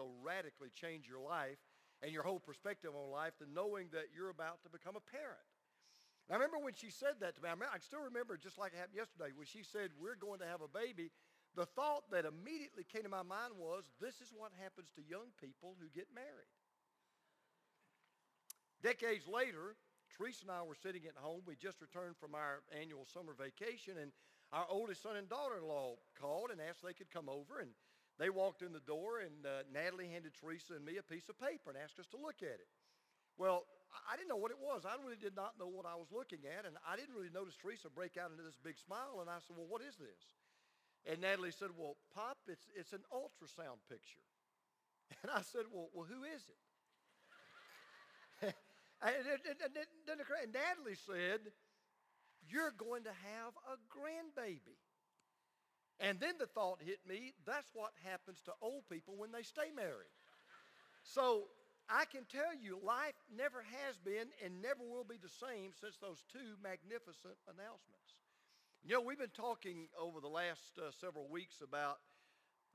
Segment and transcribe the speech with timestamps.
[0.00, 1.60] so radically change your life
[2.00, 5.44] and your whole perspective on life than knowing that you're about to become a parent.
[6.32, 8.80] I remember when she said that to me, I, I still remember just like it
[8.80, 11.12] happened yesterday, when she said, we're going to have a baby,
[11.52, 15.36] the thought that immediately came to my mind was, this is what happens to young
[15.36, 16.54] people who get married.
[18.80, 19.76] Decades later,
[20.16, 21.44] Teresa and I were sitting at home.
[21.44, 24.14] We just returned from our annual summer vacation, and
[24.54, 27.60] our oldest son and daughter-in-law called and asked if they could come over.
[27.60, 27.76] And
[28.20, 31.40] they walked in the door, and uh, Natalie handed Teresa and me a piece of
[31.40, 32.68] paper and asked us to look at it.
[33.40, 33.64] Well,
[34.04, 34.84] I didn't know what it was.
[34.84, 37.56] I really did not know what I was looking at, and I didn't really notice
[37.56, 39.24] Teresa break out into this big smile.
[39.24, 40.36] And I said, "Well, what is this?"
[41.08, 44.20] And Natalie said, "Well, Pop, it's it's an ultrasound picture."
[45.24, 46.60] And I said, "Well, well, who is it?"
[49.02, 51.40] And, and, Natalie said,
[52.48, 54.76] You're going to have a grandbaby.
[56.00, 59.68] And then the thought hit me that's what happens to old people when they stay
[59.74, 60.12] married.
[61.04, 61.52] So
[61.88, 65.98] I can tell you, life never has been and never will be the same since
[65.98, 68.16] those two magnificent announcements.
[68.80, 72.00] You know, we've been talking over the last uh, several weeks about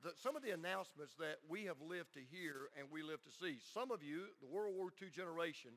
[0.04, 3.34] the, some of the announcements that we have lived to hear and we live to
[3.34, 3.58] see.
[3.74, 5.72] Some of you, the World War II generation,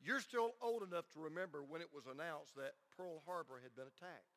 [0.00, 3.90] you're still old enough to remember when it was announced that Pearl Harbor had been
[3.92, 4.33] attacked.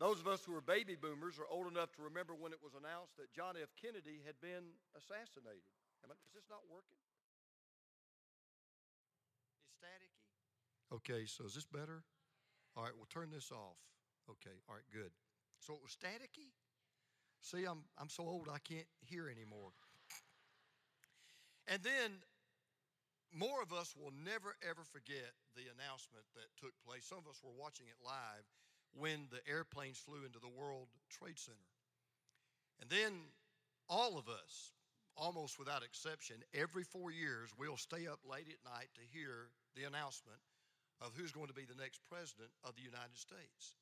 [0.00, 2.72] Those of us who are baby boomers are old enough to remember when it was
[2.72, 3.68] announced that John F.
[3.76, 5.76] Kennedy had been assassinated.
[6.08, 6.96] Is this not working?
[9.68, 10.24] Is staticky?
[10.88, 12.00] Okay, so is this better?
[12.72, 13.76] All right, we'll turn this off.
[14.24, 15.12] Okay, all right, good.
[15.60, 16.56] So it was staticky?
[17.44, 19.76] See, I'm, I'm so old I can't hear anymore.
[21.68, 22.24] And then
[23.36, 27.04] more of us will never ever forget the announcement that took place.
[27.04, 28.48] Some of us were watching it live
[28.94, 31.70] when the airplanes flew into the World Trade Center.
[32.80, 33.12] And then
[33.88, 34.72] all of us,
[35.16, 39.84] almost without exception, every four years, we'll stay up late at night to hear the
[39.84, 40.40] announcement
[41.00, 43.76] of who's going to be the next president of the United States.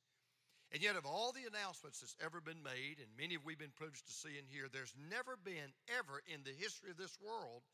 [0.71, 3.73] And yet, of all the announcements that's ever been made, and many of we've been
[3.73, 7.65] privileged to see and hear, there's never been, ever in the history of this world,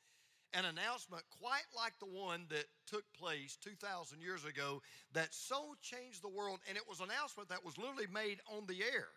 [0.53, 4.81] an announcement quite like the one that took place 2,000 years ago
[5.13, 6.59] that so changed the world.
[6.67, 9.07] And it was an announcement that was literally made on the air.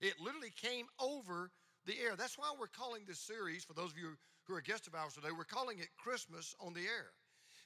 [0.00, 1.50] It literally came over
[1.86, 2.16] the air.
[2.16, 5.14] That's why we're calling this series, for those of you who are guests of ours
[5.14, 7.12] today, we're calling it Christmas on the Air.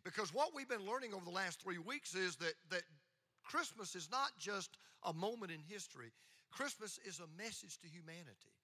[0.05, 2.83] Because what we've been learning over the last three weeks is that, that
[3.45, 6.13] Christmas is not just a moment in history,
[6.51, 8.55] Christmas is a message to humanity.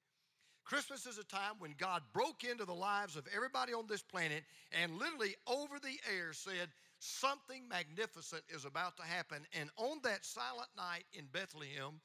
[0.64, 4.44] Christmas is a time when God broke into the lives of everybody on this planet
[4.72, 6.68] and literally over the air said,
[7.00, 9.38] Something magnificent is about to happen.
[9.52, 12.00] And on that silent night in Bethlehem,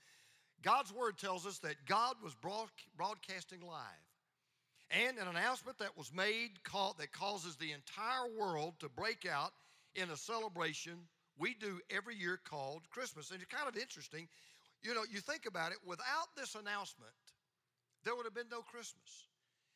[0.62, 2.36] God's word tells us that God was
[2.98, 4.03] broadcasting live.
[4.92, 6.50] And an announcement that was made
[6.98, 9.52] that causes the entire world to break out
[9.96, 10.98] in a celebration
[11.38, 13.31] we do every year called Christmas.
[13.31, 14.28] And it's kind of interesting.
[14.84, 17.14] You know, you think about it, without this announcement,
[18.04, 19.28] there would have been no Christmas.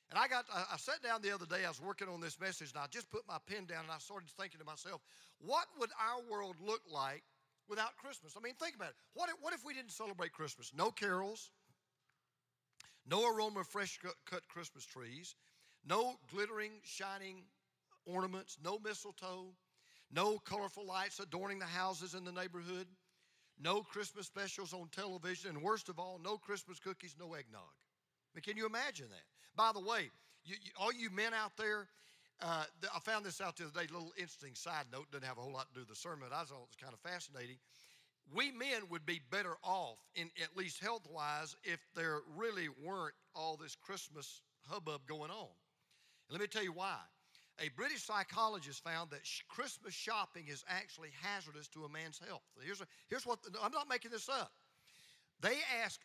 [0.10, 2.72] And I got, I sat down the other day, I was working on this message,
[2.72, 5.02] and I just put my pen down and I started thinking to myself,
[5.40, 7.24] what would our world look like
[7.68, 8.36] without Christmas?
[8.38, 8.96] I mean, think about it.
[9.14, 10.72] What if, what if we didn't celebrate Christmas?
[10.76, 11.50] No carols,
[13.10, 15.36] no aroma of fresh cut Christmas trees,
[15.86, 17.44] no glittering, shining
[18.06, 19.48] ornaments, no mistletoe,
[20.12, 22.88] no colorful lights adorning the houses in the neighborhood,
[23.60, 27.62] no Christmas specials on television, and worst of all, no Christmas cookies, no eggnog.
[28.36, 29.26] Mean, can you imagine that?
[29.56, 30.10] By the way,
[30.46, 31.88] you, you, all you men out there,
[32.42, 35.38] uh, I found this out the other day, a little interesting side note, doesn't have
[35.38, 37.00] a whole lot to do with the sermon, but I thought it was kind of
[37.00, 37.58] fascinating.
[38.34, 43.16] We men would be better off, in at least health wise, if there really weren't
[43.36, 45.50] all this Christmas hubbub going on.
[46.30, 46.98] And let me tell you why.
[47.60, 52.42] A British psychologist found that Christmas shopping is actually hazardous to a man's health.
[52.64, 54.52] Here's, a, here's what, I'm not making this up.
[55.42, 56.00] They asked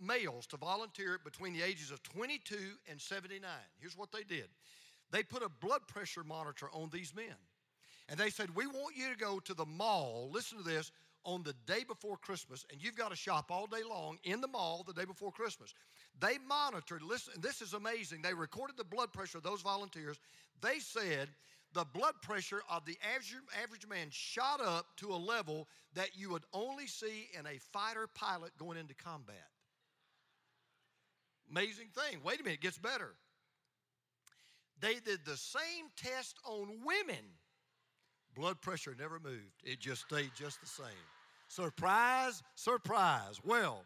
[0.00, 2.56] males to volunteer between the ages of 22
[2.90, 3.40] and 79.
[3.80, 4.48] Here's what they did
[5.10, 7.36] they put a blood pressure monitor on these men.
[8.08, 10.90] And they said, We want you to go to the mall, listen to this,
[11.24, 14.48] on the day before Christmas, and you've got to shop all day long in the
[14.48, 15.72] mall the day before Christmas.
[16.20, 18.22] They monitored, listen, this is amazing.
[18.22, 20.18] They recorded the blood pressure of those volunteers.
[20.60, 21.28] They said
[21.72, 26.30] the blood pressure of the average, average man shot up to a level that you
[26.30, 29.48] would only see in a fighter pilot going into combat.
[31.50, 32.20] Amazing thing.
[32.24, 33.14] Wait a minute, it gets better.
[34.80, 37.24] They did the same test on women.
[38.34, 40.86] Blood pressure never moved, it just stayed just the same.
[41.48, 43.40] Surprise, surprise.
[43.44, 43.84] Well,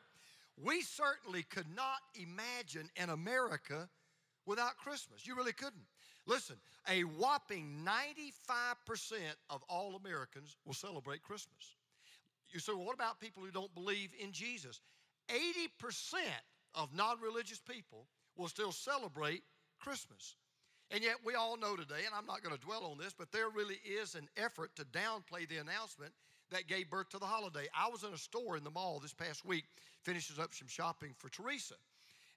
[0.56, 3.88] we certainly could not imagine in America
[4.46, 5.26] without Christmas.
[5.26, 5.84] You really couldn't.
[6.26, 6.56] Listen,
[6.88, 9.18] a whopping 95%
[9.50, 11.76] of all Americans will celebrate Christmas.
[12.50, 14.80] You say, well, what about people who don't believe in Jesus?
[15.28, 15.68] 80%
[16.74, 18.06] of non religious people
[18.36, 19.42] will still celebrate
[19.78, 20.36] Christmas.
[20.90, 23.30] And yet, we all know today, and I'm not going to dwell on this, but
[23.30, 26.12] there really is an effort to downplay the announcement
[26.50, 27.66] that gave birth to the holiday.
[27.78, 29.64] I was in a store in the mall this past week,
[30.02, 31.74] finishes up some shopping for Teresa.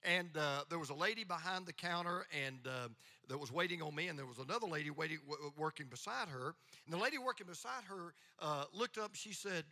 [0.04, 2.90] And uh, there was a lady behind the counter and uh,
[3.30, 6.56] that was waiting on me, and there was another lady waiting, w- working beside her.
[6.86, 9.12] And the lady working beside her uh, looked up.
[9.14, 9.64] She said,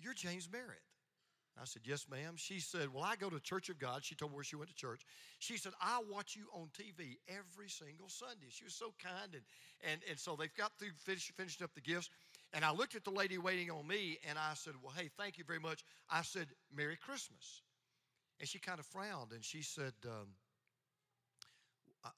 [0.00, 0.80] "You're James Merritt."
[1.60, 2.34] I said, Yes, ma'am.
[2.36, 4.04] She said, Well, I go to Church of God.
[4.04, 5.02] She told me where she went to church.
[5.38, 8.46] She said, I watch you on TV every single Sunday.
[8.50, 9.32] She was so kind.
[9.34, 9.42] And,
[9.90, 12.10] and, and so they've got through finish, finishing up the gifts.
[12.52, 15.38] And I looked at the lady waiting on me and I said, Well, hey, thank
[15.38, 15.82] you very much.
[16.10, 17.62] I said, Merry Christmas.
[18.38, 20.28] And she kind of frowned and she said, um,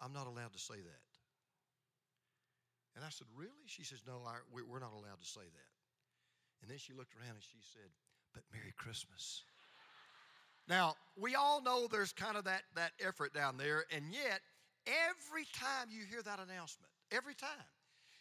[0.00, 1.06] I'm not allowed to say that.
[2.96, 3.66] And I said, Really?
[3.66, 4.20] She says, No,
[4.50, 5.72] we're not allowed to say that.
[6.62, 7.86] And then she looked around and she said,
[8.38, 9.42] but Merry Christmas.
[10.68, 14.40] Now, we all know there's kind of that, that effort down there, and yet,
[14.86, 17.66] every time you hear that announcement, every time,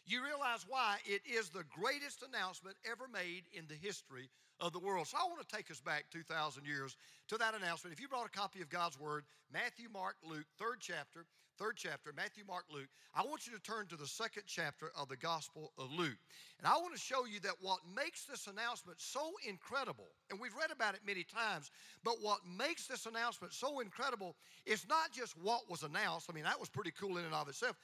[0.06, 4.30] you realize why it is the greatest announcement ever made in the history
[4.60, 5.08] of the world.
[5.08, 6.96] So I want to take us back 2,000 years
[7.28, 7.94] to that announcement.
[7.94, 11.26] If you brought a copy of God's Word, Matthew, Mark, Luke, third chapter,
[11.58, 15.10] third chapter, Matthew, Mark, Luke, I want you to turn to the second chapter of
[15.10, 16.18] the Gospel of Luke.
[16.60, 20.56] And I want to show you that what makes this announcement so incredible, and we've
[20.56, 21.72] read about it many times,
[22.04, 26.28] but what makes this announcement so incredible is not just what was announced.
[26.30, 27.76] I mean, that was pretty cool in and of itself,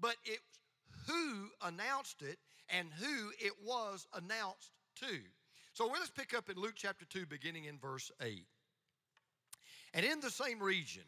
[0.00, 0.58] but it's
[1.06, 2.38] who announced it
[2.68, 4.70] and who it was announced
[5.00, 5.18] to.
[5.72, 8.46] So let's pick up in Luke chapter 2, beginning in verse 8.
[9.94, 11.02] And in the same region,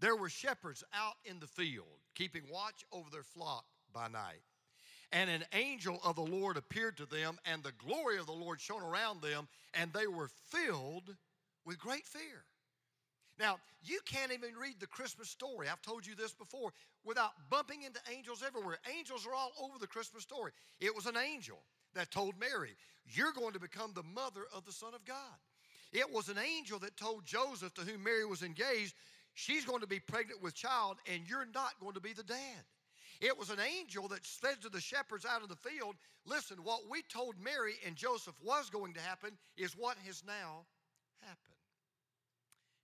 [0.00, 4.42] there were shepherds out in the field, keeping watch over their flock by night.
[5.12, 8.60] And an angel of the Lord appeared to them, and the glory of the Lord
[8.60, 11.14] shone around them, and they were filled
[11.64, 12.44] with great fear.
[13.38, 15.68] Now, you can't even read the Christmas story.
[15.68, 16.72] I've told you this before
[17.04, 18.78] without bumping into angels everywhere.
[18.96, 20.52] Angels are all over the Christmas story.
[20.80, 21.58] It was an angel
[21.94, 22.76] that told Mary,
[23.06, 25.16] You're going to become the mother of the Son of God.
[25.92, 28.94] It was an angel that told Joseph, to whom Mary was engaged,
[29.34, 32.64] She's going to be pregnant with child, and you're not going to be the dad.
[33.20, 35.96] It was an angel that said to the shepherds out in the field,
[36.26, 40.64] Listen, what we told Mary and Joseph was going to happen is what has now
[41.20, 41.38] happened.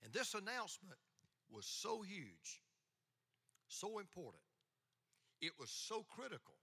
[0.05, 0.99] And this announcement
[1.51, 2.63] was so huge,
[3.69, 4.43] so important,
[5.41, 6.55] it was so critical.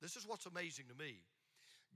[0.00, 1.22] This is what's amazing to me.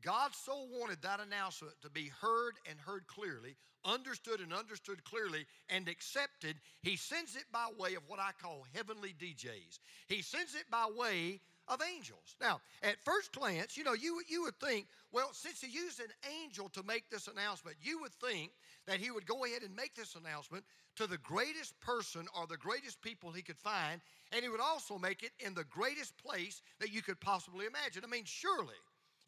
[0.03, 5.47] God so wanted that announcement to be heard and heard clearly, understood and understood clearly,
[5.69, 6.57] and accepted.
[6.83, 9.79] He sends it by way of what I call heavenly DJs.
[10.09, 12.37] He sends it by way of angels.
[12.41, 16.13] Now, at first glance, you know, you, you would think, well, since he used an
[16.43, 18.51] angel to make this announcement, you would think
[18.87, 20.65] that he would go ahead and make this announcement
[20.97, 24.01] to the greatest person or the greatest people he could find,
[24.33, 28.03] and he would also make it in the greatest place that you could possibly imagine.
[28.05, 28.75] I mean, surely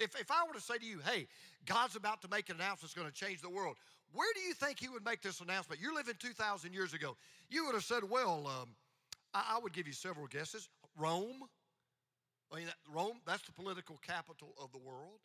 [0.03, 1.27] if, if I were to say to you, hey,
[1.65, 3.77] God's about to make an announcement that's going to change the world,
[4.13, 5.81] where do you think He would make this announcement?
[5.81, 7.17] You're living 2,000 years ago.
[7.49, 8.71] You would have said, well, um,
[9.33, 10.69] I, I, would give you several guesses.
[10.97, 11.43] Rome.
[12.53, 15.21] I mean, Rome, that's the political capital of the world.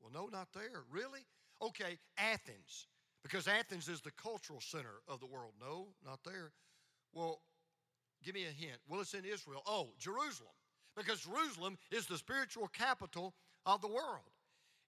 [0.00, 0.84] Well, no, not there.
[0.90, 1.26] Really?
[1.60, 2.86] Okay, Athens,
[3.22, 5.52] because Athens is the cultural center of the world.
[5.60, 6.52] No, not there.
[7.12, 7.40] Well,
[8.22, 8.78] give me a hint.
[8.88, 9.62] Well, it's in Israel.
[9.66, 10.52] Oh, Jerusalem,
[10.96, 13.34] because Jerusalem is the spiritual capital
[13.66, 14.30] of the world.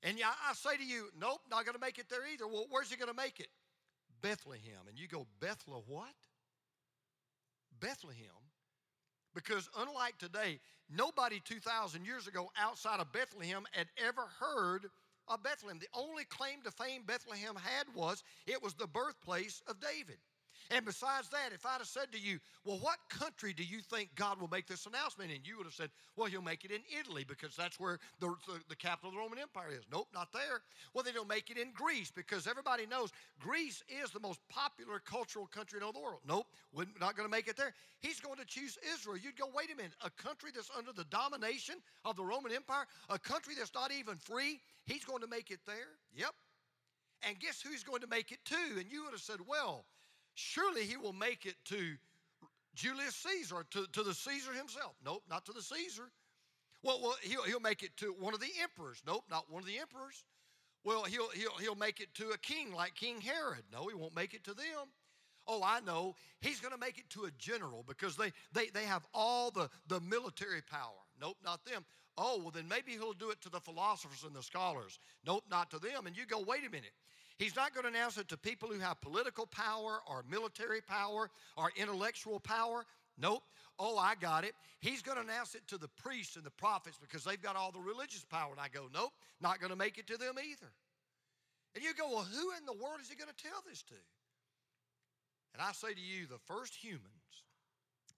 [0.03, 2.47] And I say to you, nope, not going to make it there either.
[2.47, 3.49] Well, where's he going to make it?
[4.23, 4.87] Bethlehem.
[4.89, 6.15] And you go, Bethlehem what?
[7.81, 8.25] Bethlehem.
[9.35, 14.87] Because unlike today, nobody 2,000 years ago outside of Bethlehem had ever heard
[15.27, 15.79] of Bethlehem.
[15.79, 20.19] The only claim to fame Bethlehem had was it was the birthplace of David.
[20.71, 24.11] And besides that, if I'd have said to you, well, what country do you think
[24.15, 25.39] God will make this announcement in?
[25.45, 28.61] You would have said, well, he'll make it in Italy because that's where the, the,
[28.69, 29.85] the capital of the Roman Empire is.
[29.91, 30.61] Nope, not there.
[30.93, 34.99] Well, then he'll make it in Greece because everybody knows Greece is the most popular
[34.99, 36.21] cultural country in all the world.
[36.29, 37.73] Nope, we're not going to make it there.
[38.01, 39.17] He's going to choose Israel.
[39.17, 42.85] You'd go, wait a minute, a country that's under the domination of the Roman Empire,
[43.09, 45.97] a country that's not even free, he's going to make it there?
[46.15, 46.35] Yep.
[47.27, 48.79] And guess who's going to make it to?
[48.79, 49.85] And you would have said, well,
[50.39, 51.97] surely he will make it to
[52.75, 54.95] Julius Caesar, to, to the Caesar himself.
[55.05, 56.11] Nope, not to the Caesar.
[56.83, 59.03] Well, well he'll, he'll make it to one of the emperors.
[59.07, 60.25] Nope, not one of the emperors.
[60.85, 63.65] Well, he'll, he'll, he'll make it to a king like King Herod.
[63.73, 64.87] No, he won't make it to them.
[65.49, 66.15] Oh, I know.
[66.41, 69.69] He's going to make it to a general because they, they, they have all the,
[69.89, 71.03] the military power.
[71.21, 71.85] Nope, not them.
[72.17, 75.01] Oh, well, then maybe he'll do it to the philosophers and the scholars.
[75.27, 76.07] Nope, not to them.
[76.07, 76.93] And you go, wait a minute.
[77.39, 81.31] He's not going to announce it to people who have political power or military power
[81.57, 82.85] or intellectual power.
[83.17, 83.45] Nope.
[83.79, 84.55] Oh, I got it.
[84.81, 87.71] He's going to announce it to the priests and the prophets because they've got all
[87.71, 88.51] the religious power.
[88.51, 90.73] And I go, nope, not going to make it to them either.
[91.77, 93.95] And you go, well, who in the world is he going to tell this to?
[95.55, 97.03] And I say to you, the first humans,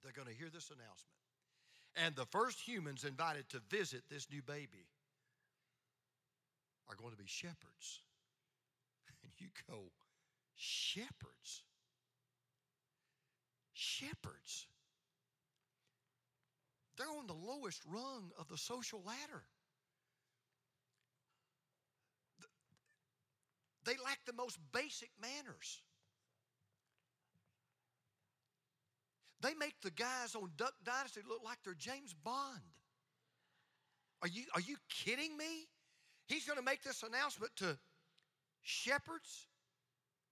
[0.02, 1.20] they're going to hear this announcement.
[1.96, 4.86] And the first humans invited to visit this new baby
[6.88, 8.00] are going to be shepherds.
[9.40, 9.78] You go,
[10.54, 11.62] shepherds?
[13.72, 14.66] Shepherds.
[16.96, 19.42] They're on the lowest rung of the social ladder.
[23.86, 25.80] They lack the most basic manners.
[29.40, 32.60] They make the guys on Duck Dynasty look like they're James Bond.
[34.20, 35.66] Are you, are you kidding me?
[36.26, 37.78] He's going to make this announcement to
[38.62, 39.46] shepherds.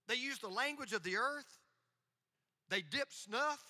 [0.06, 1.58] They use the language of the earth.
[2.70, 3.62] They dip snuff.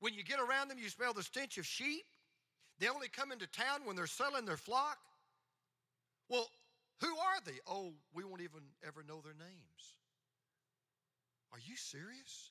[0.00, 2.04] When you get around them, you smell the stench of sheep.
[2.78, 4.98] They only come into town when they're selling their flock.
[6.28, 6.48] Well,
[7.00, 7.58] who are they?
[7.68, 9.94] Oh, we won't even ever know their names.
[11.52, 12.50] Are you serious?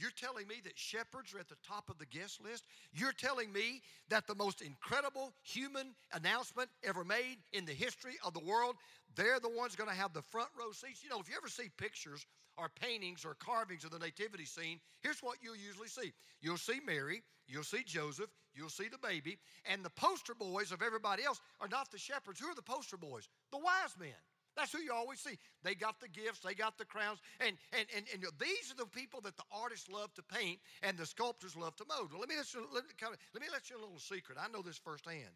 [0.00, 2.64] You're telling me that shepherds are at the top of the guest list?
[2.92, 8.32] You're telling me that the most incredible human announcement ever made in the history of
[8.32, 8.76] the world,
[9.14, 11.02] they're the ones going to have the front row seats?
[11.04, 12.24] You know, if you ever see pictures
[12.56, 16.12] or paintings or carvings of the nativity scene, here's what you'll usually see.
[16.40, 19.36] You'll see Mary, you'll see Joseph, you'll see the baby,
[19.70, 22.40] and the poster boys of everybody else are not the shepherds.
[22.40, 23.28] Who are the poster boys?
[23.52, 24.08] The wise men.
[24.56, 25.38] That's who you always see.
[25.62, 28.90] They got the gifts, they got the crowns, and, and, and, and these are the
[28.90, 32.10] people that the artists love to paint and the sculptors love to mold.
[32.12, 34.38] Well, let me let you, let, let me let you a little secret.
[34.40, 35.34] I know this firsthand.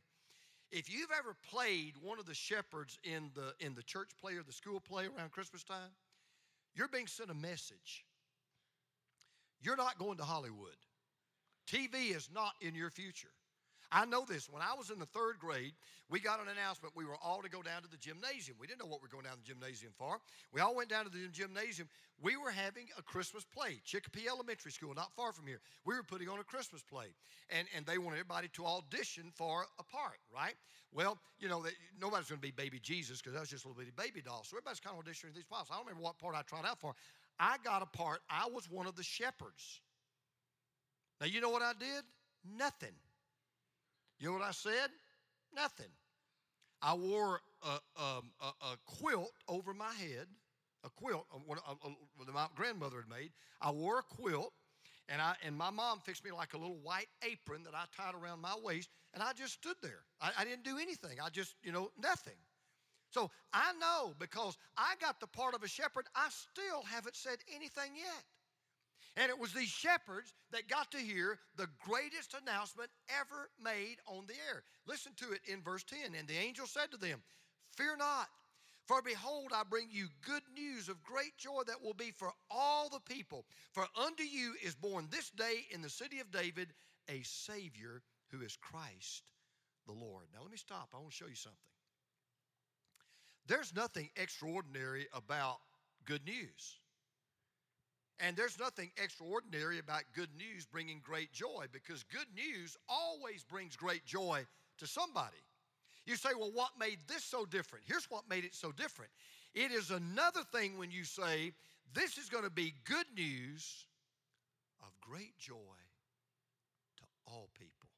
[0.72, 4.42] If you've ever played one of the shepherds in the, in the church play or
[4.42, 5.94] the school play around Christmas time,
[6.74, 8.04] you're being sent a message.
[9.60, 10.76] You're not going to Hollywood.
[11.70, 13.28] TV is not in your future.
[13.92, 14.48] I know this.
[14.50, 15.72] When I was in the third grade,
[16.10, 16.94] we got an announcement.
[16.94, 18.56] We were all to go down to the gymnasium.
[18.60, 20.18] We didn't know what we were going down to the gymnasium for.
[20.52, 21.88] We all went down to the gymnasium.
[22.20, 25.60] We were having a Christmas play, Chicopee Elementary School, not far from here.
[25.84, 27.06] We were putting on a Christmas play,
[27.50, 30.54] and, and they wanted everybody to audition for a part, right?
[30.92, 33.68] Well, you know, they, nobody's going to be baby Jesus because that was just a
[33.68, 34.44] little bitty baby doll.
[34.44, 35.70] So everybody's kind of auditioning these parts.
[35.72, 36.94] I don't remember what part I tried out for.
[37.38, 39.80] I got a part, I was one of the shepherds.
[41.20, 42.04] Now, you know what I did?
[42.56, 42.94] Nothing.
[44.24, 44.88] You know what I said?
[45.54, 45.92] Nothing.
[46.80, 50.26] I wore a, um, a, a quilt over my head,
[50.82, 53.32] a quilt uh, that uh, uh, my grandmother had made.
[53.60, 54.54] I wore a quilt,
[55.10, 58.14] and, I, and my mom fixed me like a little white apron that I tied
[58.14, 60.04] around my waist, and I just stood there.
[60.22, 61.18] I, I didn't do anything.
[61.22, 62.40] I just, you know, nothing.
[63.10, 67.40] So I know because I got the part of a shepherd, I still haven't said
[67.54, 68.24] anything yet.
[69.16, 74.26] And it was these shepherds that got to hear the greatest announcement ever made on
[74.26, 74.64] the air.
[74.86, 76.14] Listen to it in verse 10.
[76.18, 77.22] And the angel said to them,
[77.76, 78.28] Fear not,
[78.86, 82.88] for behold, I bring you good news of great joy that will be for all
[82.88, 83.46] the people.
[83.72, 86.68] For unto you is born this day in the city of David
[87.08, 89.22] a Savior who is Christ
[89.86, 90.26] the Lord.
[90.34, 90.88] Now, let me stop.
[90.92, 91.58] I want to show you something.
[93.46, 95.58] There's nothing extraordinary about
[96.04, 96.78] good news.
[98.20, 103.76] And there's nothing extraordinary about good news bringing great joy because good news always brings
[103.76, 104.46] great joy
[104.78, 105.36] to somebody.
[106.06, 107.84] You say, well, what made this so different?
[107.86, 109.10] Here's what made it so different
[109.54, 111.52] it is another thing when you say,
[111.94, 113.86] this is going to be good news
[114.82, 115.54] of great joy
[116.96, 117.88] to all people,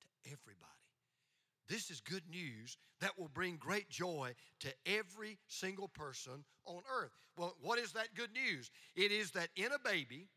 [0.00, 0.75] to everybody.
[1.68, 7.10] This is good news that will bring great joy to every single person on earth.
[7.36, 8.70] Well, what is that good news?
[8.94, 10.28] It is that in a baby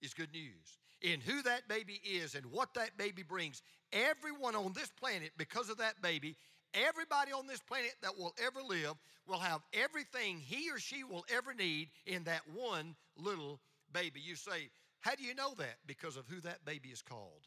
[0.00, 0.78] is good news.
[1.02, 3.62] In who that baby is and what that baby brings,
[3.92, 6.36] everyone on this planet, because of that baby,
[6.74, 8.94] everybody on this planet that will ever live
[9.26, 13.60] will have everything he or she will ever need in that one little
[13.92, 14.20] baby.
[14.20, 14.70] You say,
[15.00, 15.78] How do you know that?
[15.86, 17.46] Because of who that baby is called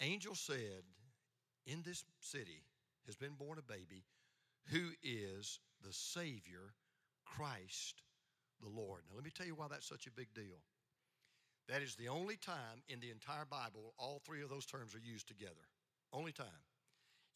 [0.00, 0.84] angel said,
[1.66, 2.62] In this city
[3.06, 4.04] has been born a baby
[4.70, 6.74] who is the Savior,
[7.24, 8.02] Christ
[8.62, 9.02] the Lord.
[9.08, 10.62] Now, let me tell you why that's such a big deal.
[11.68, 14.98] That is the only time in the entire Bible all three of those terms are
[14.98, 15.52] used together.
[16.12, 16.46] Only time.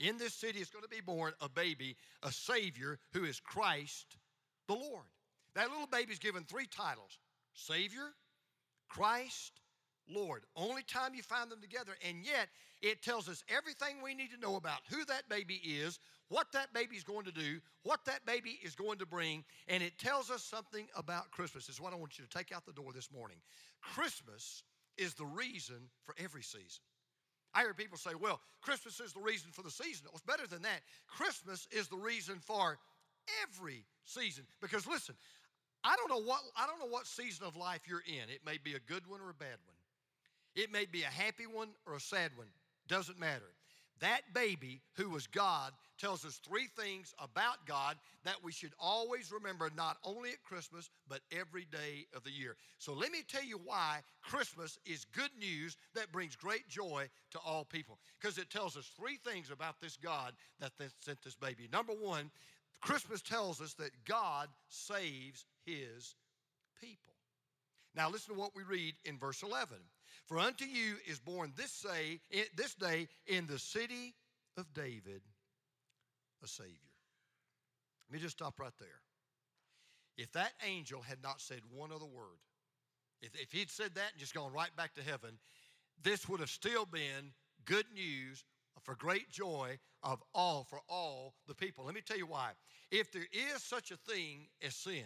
[0.00, 4.16] In this city is going to be born a baby, a Savior who is Christ
[4.68, 5.06] the Lord.
[5.54, 7.18] That little baby's given three titles
[7.54, 8.14] Savior,
[8.88, 9.60] Christ,
[10.08, 10.42] Lord.
[10.56, 12.48] Only time you find them together, and yet
[12.82, 15.98] it tells us everything we need to know about who that baby is,
[16.28, 19.82] what that baby is going to do, what that baby is going to bring, and
[19.82, 21.66] it tells us something about Christmas.
[21.66, 23.38] This is what I want you to take out the door this morning.
[23.80, 24.62] Christmas
[24.96, 26.82] is the reason for every season.
[27.54, 30.06] I hear people say, well, Christmas is the reason for the season.
[30.06, 30.82] It was better than that.
[31.06, 32.78] Christmas is the reason for
[33.42, 34.44] every season.
[34.60, 35.14] Because listen,
[35.84, 38.28] I don't know what I don't know what season of life you're in.
[38.28, 39.77] It may be a good one or a bad one.
[40.58, 42.48] It may be a happy one or a sad one.
[42.88, 43.54] Doesn't matter.
[44.00, 49.30] That baby who was God tells us three things about God that we should always
[49.30, 52.56] remember, not only at Christmas, but every day of the year.
[52.78, 57.38] So let me tell you why Christmas is good news that brings great joy to
[57.38, 58.00] all people.
[58.20, 61.68] Because it tells us three things about this God that sent this baby.
[61.72, 62.32] Number one,
[62.80, 66.16] Christmas tells us that God saves his
[66.80, 67.14] people.
[67.94, 69.76] Now listen to what we read in verse 11.
[70.28, 72.20] For unto you is born this day,
[72.54, 74.14] this day in the city
[74.58, 75.23] of David
[76.44, 76.75] a Savior.
[78.08, 79.00] Let me just stop right there.
[80.18, 82.38] If that angel had not said one other word,
[83.23, 85.38] if, if he'd said that and just gone right back to heaven,
[86.02, 87.32] this would have still been
[87.64, 88.44] good news
[88.82, 91.87] for great joy of all for all the people.
[91.87, 92.50] Let me tell you why.
[92.90, 95.04] If there is such a thing as sin,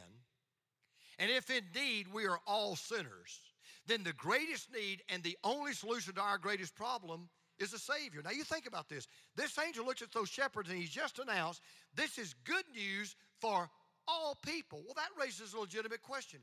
[1.18, 3.51] and if indeed we are all sinners,
[3.86, 8.22] then the greatest need and the only solution to our greatest problem is a Savior.
[8.22, 9.06] Now, you think about this.
[9.36, 11.60] This angel looks at those shepherds and he's just announced
[11.94, 13.68] this is good news for
[14.08, 14.82] all people.
[14.84, 16.40] Well, that raises a legitimate question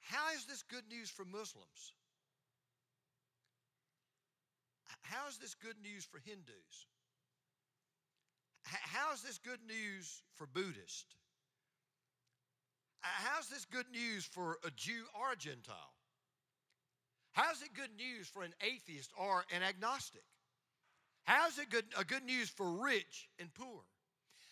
[0.00, 1.92] How is this good news for Muslims?
[5.02, 6.86] How is this good news for Hindus?
[8.62, 11.14] How is this good news for Buddhists?
[13.00, 15.92] How's this good news for a Jew or a Gentile?
[17.34, 20.22] How's it good news for an atheist or an agnostic?
[21.24, 23.80] How's it good, a good news for rich and poor?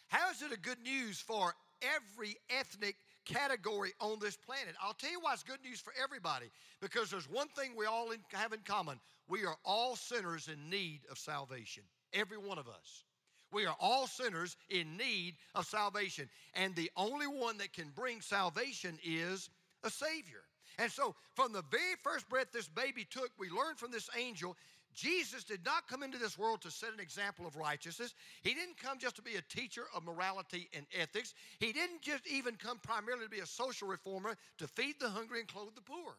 [0.09, 4.75] How is it a good news for every ethnic category on this planet?
[4.83, 6.47] I'll tell you why it's good news for everybody
[6.81, 11.03] because there's one thing we all have in common we are all sinners in need
[11.11, 13.05] of salvation, every one of us.
[13.53, 16.29] We are all sinners in need of salvation.
[16.55, 19.51] And the only one that can bring salvation is
[19.85, 20.42] a Savior.
[20.79, 24.57] And so, from the very first breath this baby took, we learned from this angel
[24.95, 28.15] Jesus did not come into this world to set an example of righteousness.
[28.43, 31.35] He didn't come just to be a teacher of morality and ethics.
[31.59, 35.41] He didn't just even come primarily to be a social reformer to feed the hungry
[35.41, 36.17] and clothe the poor.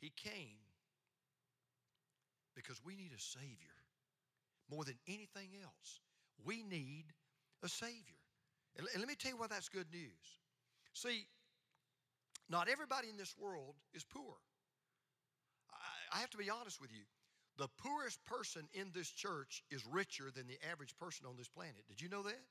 [0.00, 0.58] He came
[2.54, 3.46] because we need a Savior
[4.70, 6.00] more than anything else.
[6.44, 7.06] We need
[7.62, 8.18] a Savior.
[8.76, 10.40] And let me tell you why that's good news.
[10.94, 11.26] See,
[12.52, 14.34] not everybody in this world is poor.
[16.12, 17.04] I have to be honest with you.
[17.56, 21.88] The poorest person in this church is richer than the average person on this planet.
[21.88, 22.44] Did you know that?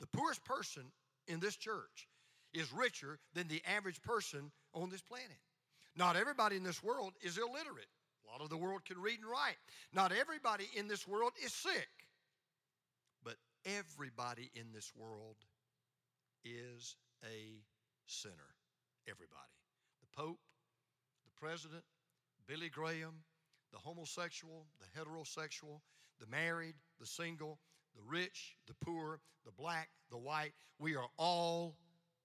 [0.00, 0.82] The poorest person
[1.28, 2.08] in this church
[2.52, 5.38] is richer than the average person on this planet.
[5.96, 7.88] Not everybody in this world is illiterate.
[8.26, 9.56] A lot of the world can read and write.
[9.92, 11.88] Not everybody in this world is sick.
[13.24, 15.36] But everybody in this world
[16.44, 17.62] is a
[18.06, 18.57] sinner.
[19.08, 19.54] Everybody.
[20.02, 20.40] The Pope,
[21.24, 21.82] the President,
[22.46, 23.24] Billy Graham,
[23.72, 25.80] the homosexual, the heterosexual,
[26.20, 27.58] the married, the single,
[27.94, 30.52] the rich, the poor, the black, the white.
[30.78, 31.76] We are all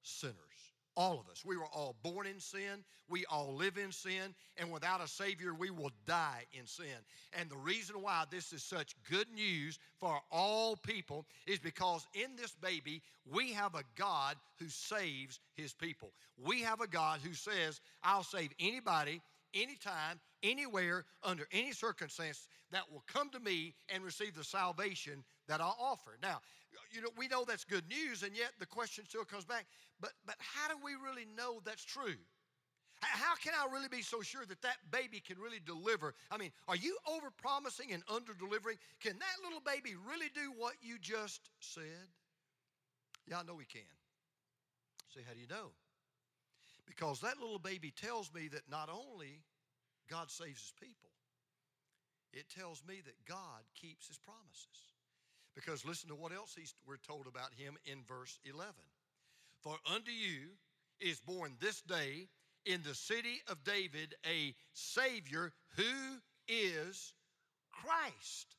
[0.02, 0.73] sinners.
[0.96, 1.44] All of us.
[1.44, 2.84] We were all born in sin.
[3.10, 4.36] We all live in sin.
[4.58, 6.86] And without a Savior, we will die in sin.
[7.34, 12.36] And the reason why this is such good news for all people is because in
[12.36, 13.02] this baby,
[13.32, 16.12] we have a God who saves his people.
[16.38, 19.22] We have a God who says, I'll save anybody
[19.54, 25.62] anytime, anywhere, under any circumstance that will come to me and receive the salvation that
[25.62, 26.18] I offer.
[26.22, 26.42] Now,
[26.92, 29.66] you know, we know that's good news, and yet the question still comes back,
[30.00, 32.16] but but how do we really know that's true?
[33.02, 36.16] How can I really be so sure that that baby can really deliver?
[36.32, 38.78] I mean, are you over promising and under delivering?
[39.02, 42.08] Can that little baby really do what you just said?
[43.28, 43.82] Yeah, I know he can.
[45.14, 45.72] Say, how do you know?
[46.88, 49.44] Because that little baby tells me that not only
[50.10, 51.10] God saves his people,
[52.34, 54.93] it tells me that God keeps his promises.
[55.56, 58.74] Because listen to what else we're told about him in verse 11.
[59.62, 60.50] For unto you
[61.00, 62.28] is born this day
[62.66, 67.14] in the city of David a Savior who is
[67.72, 68.56] Christ.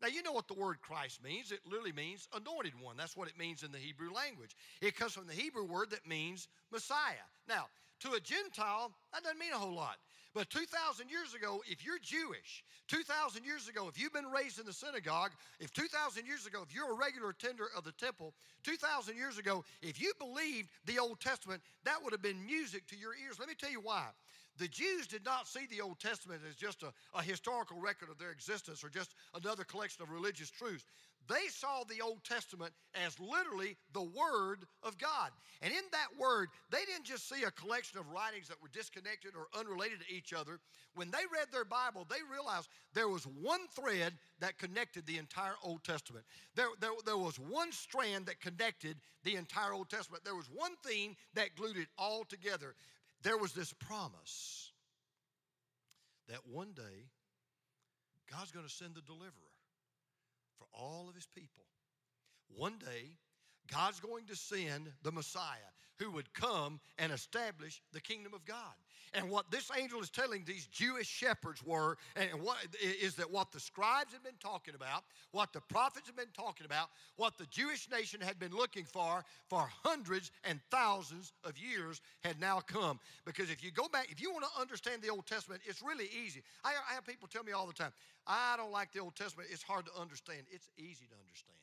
[0.00, 1.52] Now, you know what the word Christ means.
[1.52, 2.96] It literally means anointed one.
[2.96, 4.56] That's what it means in the Hebrew language.
[4.80, 7.26] It comes from the Hebrew word that means Messiah.
[7.46, 7.66] Now,
[8.00, 9.96] to a Gentile, that doesn't mean a whole lot.
[10.32, 14.66] But 2,000 years ago, if you're Jewish, 2,000 years ago, if you've been raised in
[14.66, 19.16] the synagogue, if 2,000 years ago, if you're a regular attender of the temple, 2,000
[19.16, 23.12] years ago, if you believed the Old Testament, that would have been music to your
[23.14, 23.40] ears.
[23.40, 24.06] Let me tell you why.
[24.60, 28.18] The Jews did not see the Old Testament as just a, a historical record of
[28.18, 30.84] their existence or just another collection of religious truths.
[31.28, 35.30] They saw the Old Testament as literally the Word of God.
[35.62, 39.32] And in that Word, they didn't just see a collection of writings that were disconnected
[39.34, 40.58] or unrelated to each other.
[40.94, 45.54] When they read their Bible, they realized there was one thread that connected the entire
[45.62, 46.26] Old Testament.
[46.54, 50.24] There, there, there was one strand that connected the entire Old Testament.
[50.24, 52.74] There was one theme that glued it all together.
[53.22, 54.72] There was this promise
[56.28, 57.10] that one day
[58.30, 59.30] God's going to send the deliverer
[60.58, 61.64] for all of his people.
[62.48, 63.16] One day,
[63.70, 68.74] God's going to send the Messiah who would come and establish the kingdom of God.
[69.12, 73.50] And what this angel is telling these Jewish shepherds were, and what is that what
[73.50, 77.46] the scribes had been talking about, what the prophets had been talking about, what the
[77.46, 83.00] Jewish nation had been looking for for hundreds and thousands of years had now come.
[83.24, 86.08] Because if you go back, if you want to understand the Old Testament, it's really
[86.24, 86.42] easy.
[86.64, 87.92] I, I have people tell me all the time,
[88.28, 89.48] I don't like the Old Testament.
[89.50, 90.42] It's hard to understand.
[90.52, 91.58] It's easy to understand.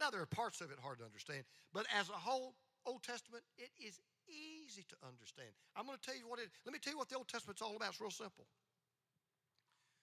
[0.00, 2.54] Now, there are parts of it hard to understand, but as a whole,
[2.86, 5.50] Old Testament, it is easy to understand.
[5.76, 7.62] I'm going to tell you what it, let me tell you what the Old Testament's
[7.62, 7.90] all about.
[7.90, 8.46] It's real simple.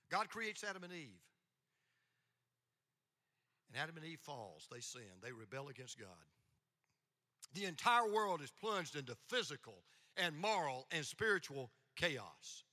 [0.09, 1.23] God creates Adam and Eve.
[3.69, 4.67] And Adam and Eve falls.
[4.71, 5.01] They sin.
[5.21, 6.07] They rebel against God.
[7.53, 9.83] The entire world is plunged into physical
[10.17, 12.63] and moral and spiritual chaos.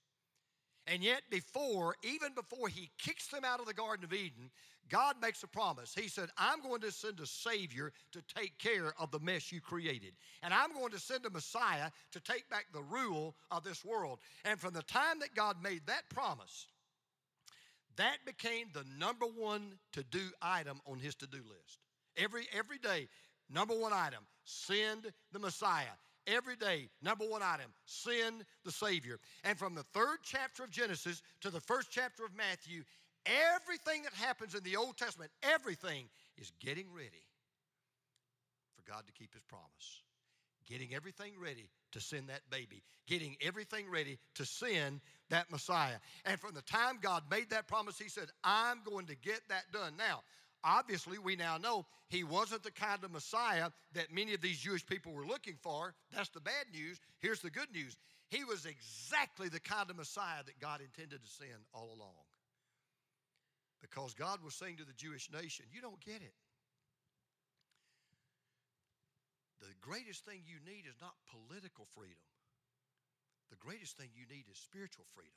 [0.86, 4.50] And yet, before, even before he kicks them out of the Garden of Eden,
[4.90, 5.94] God makes a promise.
[5.94, 9.60] He said, I'm going to send a Savior to take care of the mess you
[9.60, 10.12] created.
[10.42, 14.18] And I'm going to send a Messiah to take back the rule of this world.
[14.44, 16.66] And from the time that God made that promise,
[17.96, 21.78] that became the number one to do item on his to do list.
[22.16, 23.08] Every, every day,
[23.48, 25.84] number one item send the Messiah.
[26.26, 29.18] Every day, number one item send the Savior.
[29.42, 32.82] And from the third chapter of Genesis to the first chapter of Matthew,
[33.26, 37.26] Everything that happens in the Old Testament, everything is getting ready
[38.74, 40.02] for God to keep His promise.
[40.68, 42.82] Getting everything ready to send that baby.
[43.06, 45.96] Getting everything ready to send that Messiah.
[46.24, 49.64] And from the time God made that promise, He said, I'm going to get that
[49.72, 49.94] done.
[49.98, 50.20] Now,
[50.62, 54.86] obviously, we now know He wasn't the kind of Messiah that many of these Jewish
[54.86, 55.94] people were looking for.
[56.14, 57.00] That's the bad news.
[57.18, 57.96] Here's the good news
[58.30, 62.29] He was exactly the kind of Messiah that God intended to send all along.
[63.80, 66.34] Because God was saying to the Jewish nation, You don't get it.
[69.60, 72.24] The greatest thing you need is not political freedom.
[73.50, 75.36] The greatest thing you need is spiritual freedom.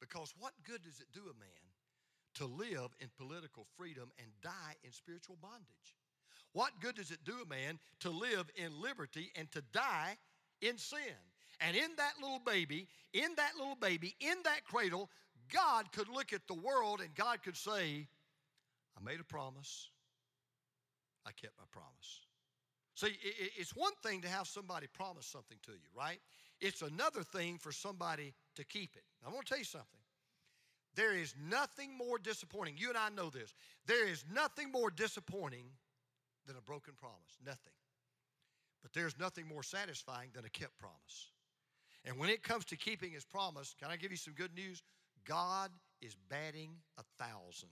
[0.00, 1.66] Because what good does it do a man
[2.34, 5.96] to live in political freedom and die in spiritual bondage?
[6.52, 10.16] What good does it do a man to live in liberty and to die
[10.60, 11.20] in sin?
[11.60, 15.10] And in that little baby, in that little baby, in that cradle,
[15.52, 18.06] God could look at the world and God could say,
[18.96, 19.88] I made a promise,
[21.26, 22.20] I kept my promise.
[22.94, 23.16] See,
[23.56, 26.18] it's one thing to have somebody promise something to you, right?
[26.60, 29.04] It's another thing for somebody to keep it.
[29.26, 30.00] I want to tell you something.
[30.94, 32.74] There is nothing more disappointing.
[32.76, 33.54] You and I know this.
[33.86, 35.64] There is nothing more disappointing
[36.46, 37.38] than a broken promise.
[37.44, 37.72] Nothing.
[38.82, 41.30] But there's nothing more satisfying than a kept promise.
[42.04, 44.82] And when it comes to keeping his promise, can I give you some good news?
[45.24, 47.70] God is batting a thousand.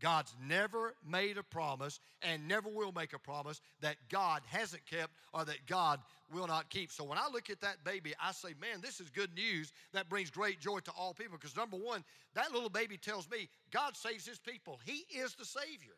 [0.00, 5.12] God's never made a promise and never will make a promise that God hasn't kept
[5.32, 6.92] or that God will not keep.
[6.92, 10.10] So when I look at that baby, I say, man, this is good news that
[10.10, 11.38] brings great joy to all people.
[11.38, 15.46] Because number one, that little baby tells me God saves his people, He is the
[15.46, 15.96] Savior.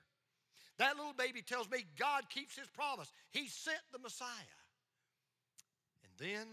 [0.78, 4.28] That little baby tells me God keeps his promise, He sent the Messiah.
[6.04, 6.46] And then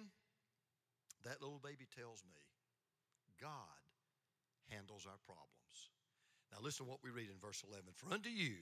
[1.24, 2.45] that little baby tells me
[3.42, 3.52] God
[4.70, 5.50] handles our problems.
[6.52, 7.86] Now, listen to what we read in verse 11.
[7.96, 8.56] For unto you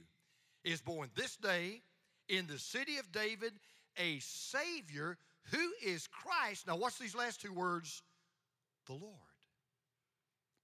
[0.64, 1.82] is born this day
[2.30, 3.54] in the city of David
[3.98, 5.18] a Savior
[5.52, 6.68] who is Christ.
[6.68, 8.02] Now, what's these last two words?
[8.88, 9.14] The Lord.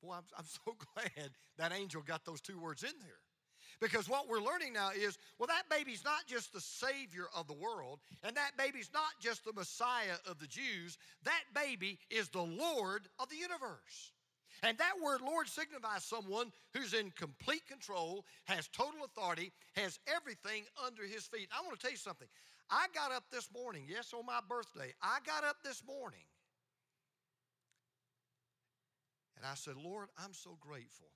[0.01, 3.19] Boy, I'm, I'm so glad that angel got those two words in there.
[3.81, 7.53] Because what we're learning now is well, that baby's not just the Savior of the
[7.53, 10.97] world, and that baby's not just the Messiah of the Jews.
[11.23, 14.11] That baby is the Lord of the universe.
[14.61, 20.63] And that word Lord signifies someone who's in complete control, has total authority, has everything
[20.85, 21.47] under his feet.
[21.57, 22.27] I want to tell you something.
[22.69, 26.19] I got up this morning, yes, on my birthday, I got up this morning
[29.37, 31.07] and I said, Lord, I'm so grateful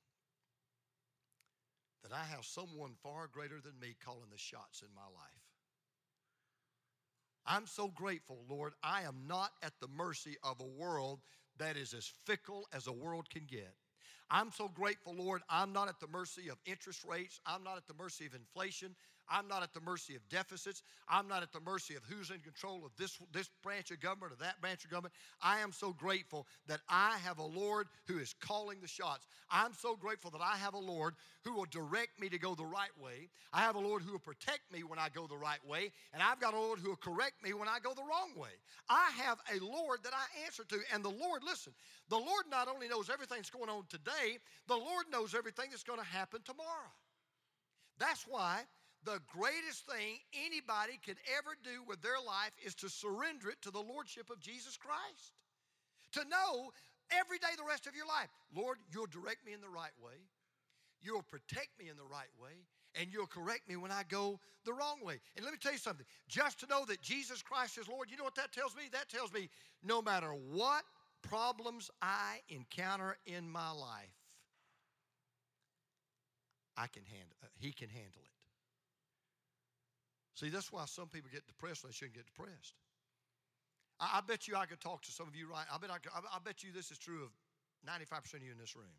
[2.03, 5.43] that I have someone far greater than me calling the shots in my life.
[7.45, 8.73] I'm so grateful, Lord.
[8.83, 11.19] I am not at the mercy of a world
[11.57, 13.73] that is as fickle as a world can get.
[14.29, 15.41] I'm so grateful, Lord.
[15.49, 17.39] I'm not at the mercy of interest rates.
[17.45, 18.95] I'm not at the mercy of inflation.
[19.29, 20.83] I'm not at the mercy of deficits.
[21.07, 24.33] I'm not at the mercy of who's in control of this, this branch of government
[24.33, 25.13] or that branch of government.
[25.41, 29.25] I am so grateful that I have a Lord who is calling the shots.
[29.49, 32.65] I'm so grateful that I have a Lord who will direct me to go the
[32.65, 33.29] right way.
[33.51, 35.91] I have a Lord who will protect me when I go the right way.
[36.13, 38.49] And I've got a Lord who will correct me when I go the wrong way.
[38.89, 40.79] I have a Lord that I answer to.
[40.93, 41.73] And the Lord, listen,
[42.09, 45.83] the Lord not only knows everything that's going on today, the Lord knows everything that's
[45.83, 46.91] going to happen tomorrow.
[47.99, 48.63] That's why
[49.05, 53.71] the greatest thing anybody could ever do with their life is to surrender it to
[53.71, 55.33] the Lordship of Jesus Christ.
[56.13, 56.71] To know
[57.11, 60.17] every day the rest of your life, Lord, you'll direct me in the right way,
[61.01, 62.63] you'll protect me in the right way,
[62.95, 65.19] and you'll correct me when I go the wrong way.
[65.35, 68.17] And let me tell you something just to know that Jesus Christ is Lord, you
[68.17, 68.83] know what that tells me?
[68.91, 69.49] That tells me
[69.83, 70.83] no matter what
[71.21, 74.13] problems I encounter in my life,
[76.77, 78.42] I can handle, uh, he can handle it.
[80.35, 82.73] See, that's why some people get depressed when they shouldn't get depressed.
[83.99, 85.65] I, I, bet you I could talk to some of you right.
[85.71, 87.29] I bet I, could, I, I bet you this is true of
[87.85, 88.97] 95% of you in this room.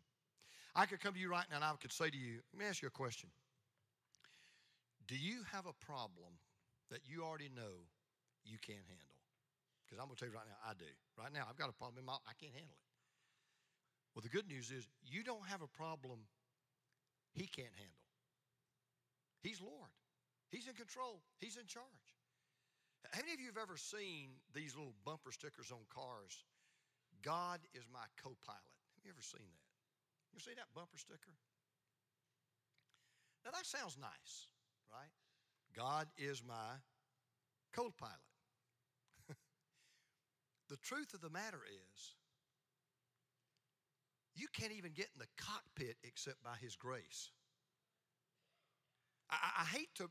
[0.75, 2.65] I could come to you right now and I could say to you, let me
[2.65, 3.29] ask you a question.
[5.07, 6.39] Do you have a problem
[6.89, 7.83] that you already know
[8.43, 9.15] you can't handle?
[9.85, 10.89] Because I'm going to tell you right now, I do.
[11.19, 12.85] Right now, I've got a problem in my I can't handle it.
[14.15, 16.23] Well, the good news is you don't have a problem
[17.35, 18.03] he can't handle.
[19.43, 19.91] He's Lord.
[20.55, 22.07] He's in control, He's in charge.
[23.11, 26.47] How many of you have ever seen these little bumper stickers on cars?
[27.21, 28.75] God is my co pilot.
[28.95, 29.67] Have you ever seen that?
[30.31, 31.35] You see that bumper sticker?
[33.43, 34.47] Now that sounds nice,
[34.87, 35.11] right?
[35.75, 36.79] God is my
[37.75, 38.31] co pilot.
[40.69, 42.15] the truth of the matter is,
[44.37, 47.29] you can't even get in the cockpit except by His grace.
[49.29, 50.09] I, I hate to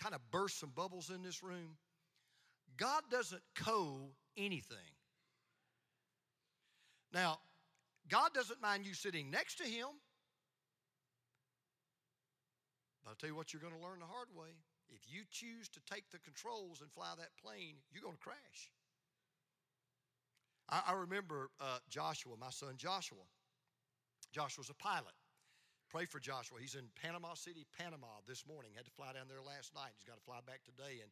[0.00, 1.76] kind of burst some bubbles in this room.
[2.76, 4.76] God doesn't co anything.
[7.12, 7.38] Now,
[8.08, 9.86] God doesn't mind you sitting next to Him.
[13.02, 14.50] But I'll tell you what, you're going to learn the hard way.
[14.90, 18.70] If you choose to take the controls and fly that plane, you're going to crash.
[20.68, 23.24] I, I remember uh, Joshua, my son Joshua.
[24.32, 25.14] Joshua's a pilot.
[25.88, 26.58] Pray for Joshua.
[26.60, 28.72] He's in Panama City, Panama this morning.
[28.74, 29.94] Had to fly down there last night.
[29.94, 30.98] He's got to fly back today.
[31.02, 31.10] And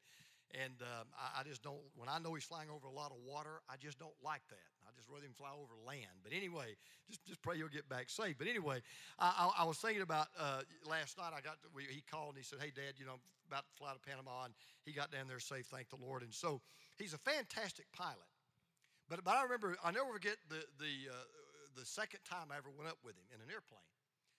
[0.53, 3.19] and um, I, I, just don't, when I know he's flying over a lot of
[3.27, 4.71] water, I just don't like that.
[4.87, 6.23] I just rather him fly over land.
[6.23, 8.37] But anyway, just, just pray he'll get back safe.
[8.39, 8.79] But anyway,
[9.19, 12.37] I, I, I was thinking about uh, last night, I got, to, we, he called
[12.37, 14.47] and he said, Hey, Dad, you know, I'm about to fly to Panama.
[14.47, 16.23] And he got down there safe, thank the Lord.
[16.23, 16.61] And so
[16.99, 18.31] he's a fantastic pilot.
[19.09, 21.27] But, but I remember, I never forget the, the, uh,
[21.75, 23.83] the second time I ever went up with him in an airplane.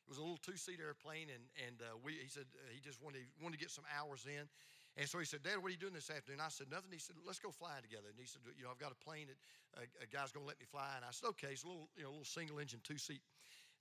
[0.05, 3.01] It was a little two-seat airplane, and and uh, we he said uh, he just
[3.01, 4.45] wanted wanted to get some hours in,
[4.95, 6.39] and so he said, Dad, what are you doing this afternoon?
[6.39, 6.93] I said nothing.
[6.93, 8.07] He said, Let's go flying together.
[8.13, 9.39] And he said, You know, I've got a plane that
[9.81, 11.89] uh, a guy's going to let me fly, and I said, Okay, it's a little
[11.97, 13.25] you know little single-engine two-seat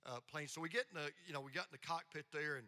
[0.09, 0.49] uh, plane.
[0.49, 2.67] So we get in the you know we got in the cockpit there, and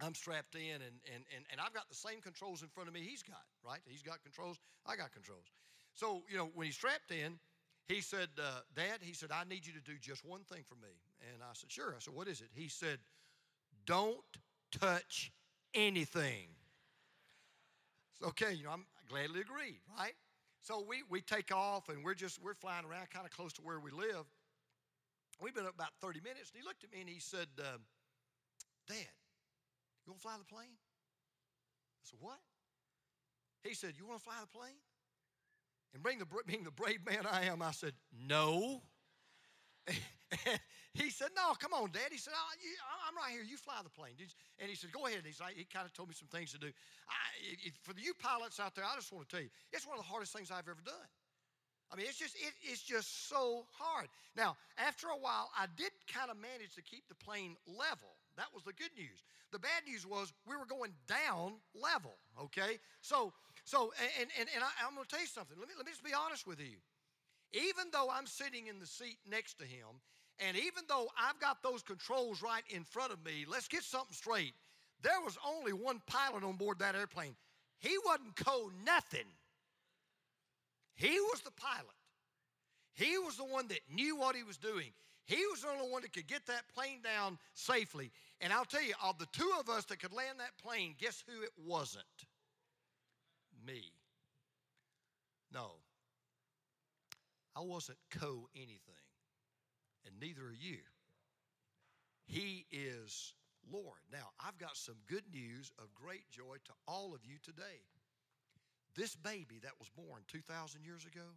[0.00, 2.94] I'm strapped in, and, and, and, and I've got the same controls in front of
[2.94, 3.80] me he's got, right?
[3.84, 5.52] He's got controls, I got controls.
[5.92, 7.36] So, you know, when he's strapped in,
[7.88, 10.76] he said, uh, Dad, he said, I need you to do just one thing for
[10.76, 10.94] me.
[11.32, 11.94] And I said, Sure.
[11.96, 12.48] I said, What is it?
[12.54, 12.98] He said,
[13.86, 14.18] Don't
[14.70, 15.32] touch
[15.74, 16.48] anything.
[18.24, 20.14] okay, you know, I'm gladly agreed, right?
[20.60, 23.62] So we, we take off and we're just, we're flying around kind of close to
[23.62, 24.24] where we live.
[25.40, 27.78] We've been up about 30 minutes and he looked at me and he said, uh,
[28.86, 29.10] Dad,
[30.06, 30.70] you want to fly the plane?
[30.70, 32.38] I said, What?
[33.64, 34.78] He said, You want to fly the plane?
[35.94, 37.92] And being the, being the brave man I am, I said,
[38.26, 38.82] No.
[40.94, 42.08] he said, No, come on, Dad.
[42.10, 42.70] He said, oh, you,
[43.08, 43.42] I'm right here.
[43.42, 44.14] You fly the plane.
[44.58, 45.18] And he said, Go ahead.
[45.18, 46.68] And He's like, he kind of told me some things to do.
[47.08, 49.98] I, for the you pilots out there, I just want to tell you, it's one
[49.98, 51.08] of the hardest things I've ever done.
[51.92, 54.08] I mean, it's just it, it's just so hard.
[54.34, 58.16] Now, after a while, I did kind of manage to keep the plane level.
[58.36, 59.24] That was the good news.
[59.52, 62.16] The bad news was we were going down level.
[62.40, 63.32] Okay, so
[63.64, 65.56] so, and, and, and I, am going to tell you something.
[65.58, 66.78] Let me, let me just be honest with you.
[67.52, 70.00] Even though I'm sitting in the seat next to him,
[70.40, 74.14] And even though I've got those controls right in front of me, let's get something
[74.14, 74.54] straight.
[75.02, 77.36] There was only one pilot on board that airplane.
[77.78, 79.26] He wasn't co nothing.
[80.94, 81.86] He was the pilot.
[82.94, 84.92] He was the one that knew what he was doing.
[85.24, 88.10] He was the only one that could get that plane down safely.
[88.40, 91.24] And I'll tell you, of the two of us that could land that plane, guess
[91.26, 92.04] who it wasn't?
[93.66, 93.92] Me.
[95.52, 95.72] No.
[97.54, 99.04] I wasn't co anything,
[100.06, 100.78] and neither are you.
[102.26, 103.34] He is
[103.70, 103.98] Lord.
[104.10, 107.84] Now, I've got some good news of great joy to all of you today.
[108.96, 111.36] This baby that was born 2,000 years ago,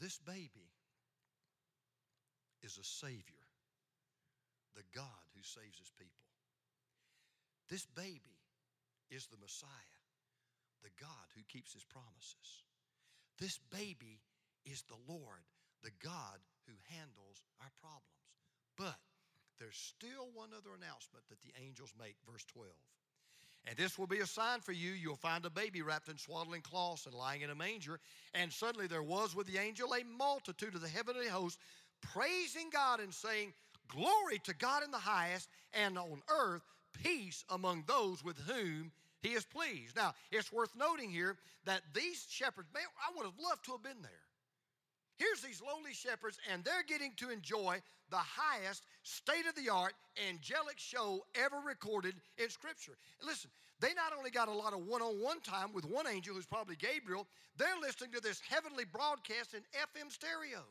[0.00, 0.70] this baby
[2.62, 3.46] is a Savior,
[4.76, 6.24] the God who saves his people.
[7.68, 8.37] This baby
[9.10, 9.98] is the Messiah,
[10.82, 12.64] the God who keeps his promises.
[13.38, 14.20] This baby
[14.64, 15.46] is the Lord,
[15.82, 18.18] the God who handles our problems.
[18.76, 18.98] But
[19.58, 22.70] there's still one other announcement that the angels make, verse 12.
[23.66, 24.92] And this will be a sign for you.
[24.92, 27.98] You'll find a baby wrapped in swaddling cloths and lying in a manger.
[28.34, 31.58] And suddenly there was with the angel a multitude of the heavenly host
[32.00, 33.52] praising God and saying,
[33.88, 39.30] Glory to God in the highest, and on earth peace among those with whom he
[39.30, 39.96] is pleased.
[39.96, 43.82] Now, it's worth noting here that these shepherds, man, I would have loved to have
[43.82, 44.10] been there.
[45.16, 49.94] Here's these lowly shepherds, and they're getting to enjoy the highest state of the art
[50.28, 52.96] angelic show ever recorded in Scripture.
[53.24, 56.34] listen, they not only got a lot of one on one time with one angel
[56.34, 60.64] who's probably Gabriel, they're listening to this heavenly broadcast in FM stereo.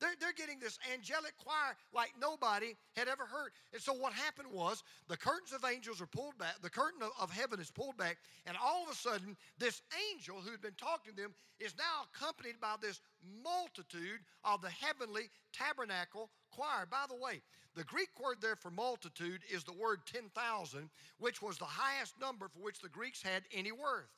[0.00, 3.52] They're, they're getting this angelic choir like nobody had ever heard.
[3.72, 7.10] And so what happened was the curtains of angels are pulled back, the curtain of,
[7.20, 10.76] of heaven is pulled back, and all of a sudden, this angel who had been
[10.76, 13.00] talking to them is now accompanied by this
[13.42, 16.86] multitude of the heavenly tabernacle choir.
[16.90, 17.40] By the way,
[17.74, 22.48] the Greek word there for multitude is the word 10,000, which was the highest number
[22.48, 24.10] for which the Greeks had any worth.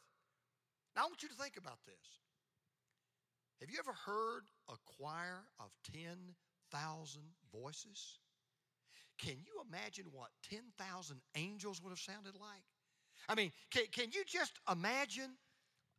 [0.95, 1.95] Now, I want you to think about this.
[3.61, 8.19] Have you ever heard a choir of 10,000 voices?
[9.19, 12.65] Can you imagine what 10,000 angels would have sounded like?
[13.29, 15.31] I mean, can, can you just imagine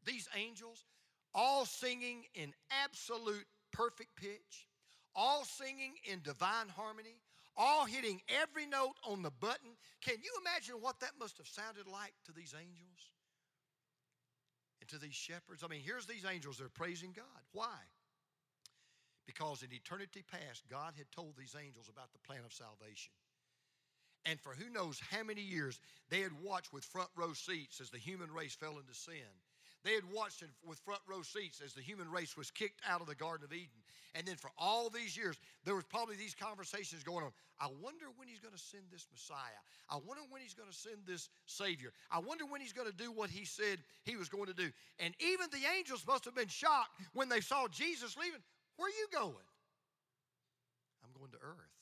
[0.06, 0.86] these angels
[1.34, 2.54] all singing in
[2.84, 4.68] absolute perfect pitch,
[5.16, 7.18] all singing in divine harmony,
[7.56, 9.72] all hitting every note on the button?
[10.02, 13.12] Can you imagine what that must have sounded like to these angels?
[14.80, 15.64] and to these shepherds.
[15.64, 17.26] I mean, here's these angels, they're praising God.
[17.52, 17.76] Why?
[19.28, 23.12] Because in eternity past, God had told these angels about the plan of salvation.
[24.26, 27.90] And for who knows how many years, they had watched with front row seats as
[27.90, 29.30] the human race fell into sin.
[29.84, 33.08] They had watched with front row seats as the human race was kicked out of
[33.08, 33.84] the Garden of Eden.
[34.16, 37.32] And then for all these years, there was probably these conversations going on.
[37.60, 39.62] I wonder when he's going to send this Messiah.
[39.90, 41.92] I wonder when he's going to send this Savior.
[42.12, 44.72] I wonder when he's going to do what he said he was going to do.
[45.00, 48.42] And even the angels must have been shocked when they saw Jesus leaving.
[48.78, 49.50] Where are you going?
[51.04, 51.78] I'm going to earth.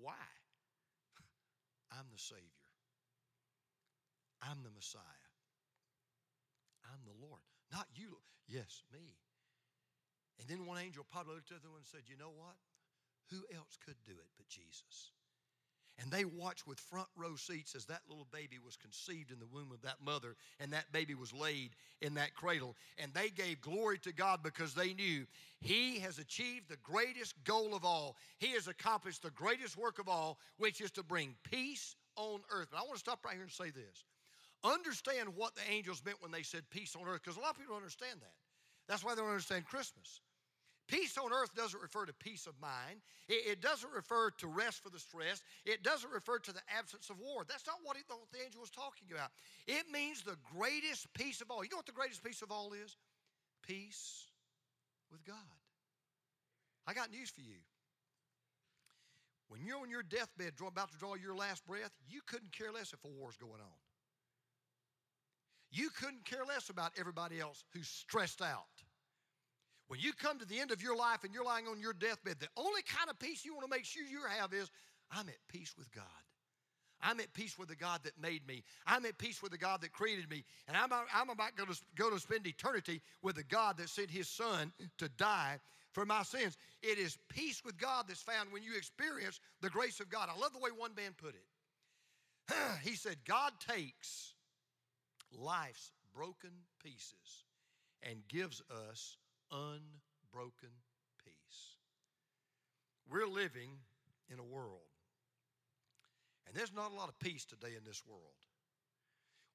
[0.00, 0.26] Why?
[1.92, 2.68] I'm the Savior.
[4.42, 5.28] I'm the Messiah.
[6.88, 7.40] I'm the Lord.
[7.72, 8.20] Not you.
[8.48, 9.16] Yes, me.
[10.40, 12.56] And then one angel probably looked at the other one and said, You know what?
[13.32, 15.12] Who else could do it but Jesus?
[16.00, 19.46] And they watched with front row seats as that little baby was conceived in the
[19.46, 21.70] womb of that mother and that baby was laid
[22.02, 22.74] in that cradle.
[22.98, 25.24] And they gave glory to God because they knew
[25.60, 28.16] He has achieved the greatest goal of all.
[28.38, 32.68] He has accomplished the greatest work of all, which is to bring peace on earth.
[32.72, 34.04] But I want to stop right here and say this.
[34.64, 37.58] Understand what the angels meant when they said peace on earth, because a lot of
[37.58, 38.32] people don't understand that.
[38.88, 40.20] That's why they don't understand Christmas.
[40.86, 43.00] Peace on earth doesn't refer to peace of mind.
[43.28, 45.42] It, it, doesn't refer to rest for the stress.
[45.64, 47.44] It doesn't refer to the absence of war.
[47.48, 49.30] That's not what, it, what the angel was talking about.
[49.66, 51.64] It means the greatest peace of all.
[51.64, 52.96] You know what the greatest peace of all is?
[53.66, 54.26] Peace
[55.10, 55.36] with God.
[56.86, 57.56] I got news for you.
[59.48, 62.92] When you're on your deathbed about to draw your last breath, you couldn't care less
[62.92, 63.78] if a war's going on.
[65.70, 68.83] You couldn't care less about everybody else who's stressed out.
[69.94, 72.40] When you come to the end of your life and you're lying on your deathbed,
[72.40, 74.68] the only kind of peace you want to make sure you have is
[75.08, 76.02] I'm at peace with God.
[77.00, 78.64] I'm at peace with the God that made me.
[78.88, 80.42] I'm at peace with the God that created me.
[80.66, 84.26] And I'm, I'm about to go to spend eternity with the God that sent his
[84.26, 85.60] son to die
[85.92, 86.56] for my sins.
[86.82, 90.28] It is peace with God that's found when you experience the grace of God.
[90.28, 92.52] I love the way one man put it.
[92.82, 94.34] he said, God takes
[95.30, 96.50] life's broken
[96.82, 97.44] pieces
[98.02, 99.18] and gives us
[99.54, 100.74] unbroken
[101.24, 101.76] peace.
[103.08, 103.70] we're living
[104.28, 104.90] in a world,
[106.46, 108.20] and there's not a lot of peace today in this world.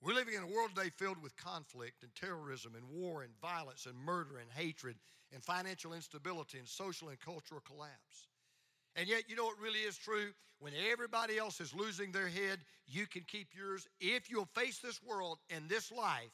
[0.02, 3.86] We're living in a world today filled with conflict and terrorism and war and violence
[3.86, 4.96] and murder and hatred
[5.34, 8.30] and financial instability and social and cultural collapse.
[8.96, 10.32] And yet, you know what really is true?
[10.60, 13.88] When everybody else is losing their head, you can keep yours.
[14.00, 16.32] If you'll face this world and this life,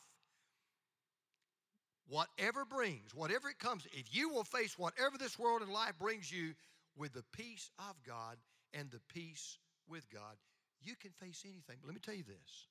[2.08, 6.32] whatever brings, whatever it comes, if you will face whatever this world and life brings
[6.32, 6.54] you
[6.96, 8.38] with the peace of God
[8.74, 10.36] and the peace with God,
[10.82, 11.78] you can face anything.
[11.82, 12.68] But let me tell you this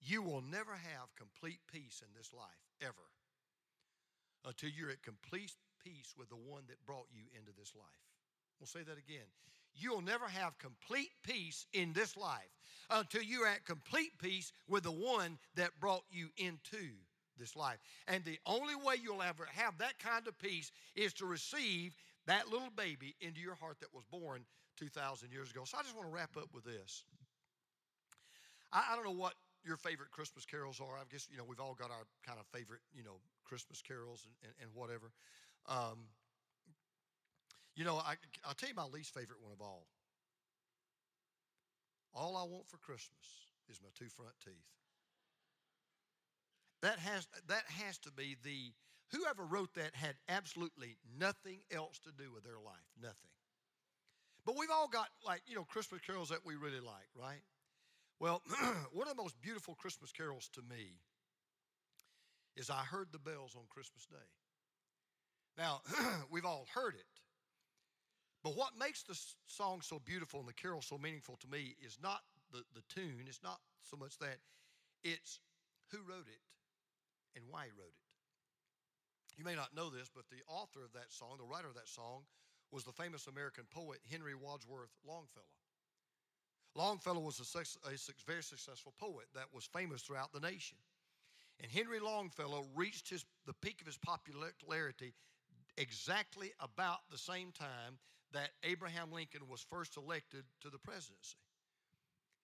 [0.00, 3.08] you will never have complete peace in this life, ever,
[4.44, 5.52] until you're at complete
[5.82, 7.86] peace with the one that brought you into this life.
[8.60, 9.26] We'll say that again.
[9.74, 12.52] You'll never have complete peace in this life
[12.90, 16.92] until you're at complete peace with the one that brought you into
[17.38, 17.78] this life.
[18.08, 22.48] And the only way you'll ever have that kind of peace is to receive that
[22.50, 24.44] little baby into your heart that was born
[24.78, 25.62] 2,000 years ago.
[25.64, 27.04] So I just want to wrap up with this.
[28.72, 30.96] I, I don't know what your favorite Christmas carols are.
[30.96, 34.26] I guess, you know, we've all got our kind of favorite, you know, Christmas carols
[34.26, 35.12] and, and, and whatever.
[35.68, 36.08] Um,
[37.74, 38.14] you know, I,
[38.46, 39.86] I'll tell you my least favorite one of all.
[42.14, 44.83] All I want for Christmas is my two front teeth.
[46.84, 48.70] That has, that has to be the,
[49.16, 52.92] whoever wrote that had absolutely nothing else to do with their life.
[53.00, 53.32] Nothing.
[54.44, 57.40] But we've all got, like, you know, Christmas carols that we really like, right?
[58.20, 58.42] Well,
[58.92, 61.00] one of the most beautiful Christmas carols to me
[62.54, 64.28] is I Heard the Bells on Christmas Day.
[65.56, 65.80] Now,
[66.30, 67.06] we've all heard it,
[68.42, 71.96] but what makes the song so beautiful and the carol so meaningful to me is
[72.02, 72.20] not
[72.52, 74.36] the, the tune, it's not so much that,
[75.02, 75.40] it's
[75.90, 76.40] who wrote it
[77.36, 78.04] and why he wrote it.
[79.36, 81.88] You may not know this, but the author of that song, the writer of that
[81.88, 82.22] song,
[82.70, 85.46] was the famous American poet Henry Wadsworth Longfellow.
[86.74, 87.58] Longfellow was a,
[87.88, 90.76] a very successful poet that was famous throughout the nation.
[91.62, 95.14] And Henry Longfellow reached his, the peak of his popularity
[95.76, 97.98] exactly about the same time
[98.32, 101.36] that Abraham Lincoln was first elected to the presidency.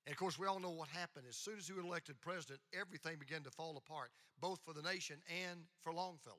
[0.07, 1.27] And of course, we all know what happened.
[1.29, 4.83] As soon as he was elected president, everything began to fall apart, both for the
[4.83, 5.17] nation
[5.49, 6.37] and for Longfellow.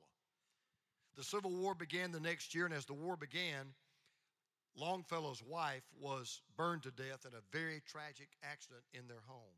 [1.16, 3.74] The Civil War began the next year, and as the war began,
[4.74, 9.56] Longfellow's wife was burned to death in a very tragic accident in their home.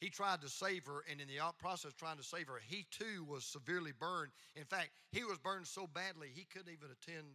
[0.00, 3.24] He tried to save her, and in the process trying to save her, he too
[3.24, 4.32] was severely burned.
[4.56, 7.26] In fact, he was burned so badly he couldn't even attend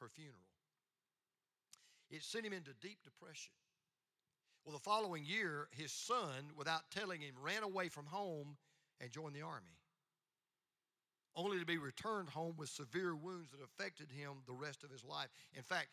[0.00, 0.48] her funeral.
[2.10, 3.52] It sent him into deep depression.
[4.66, 8.56] Well, the following year, his son, without telling him, ran away from home
[9.00, 9.78] and joined the army,
[11.36, 15.04] only to be returned home with severe wounds that affected him the rest of his
[15.04, 15.28] life.
[15.54, 15.90] In fact,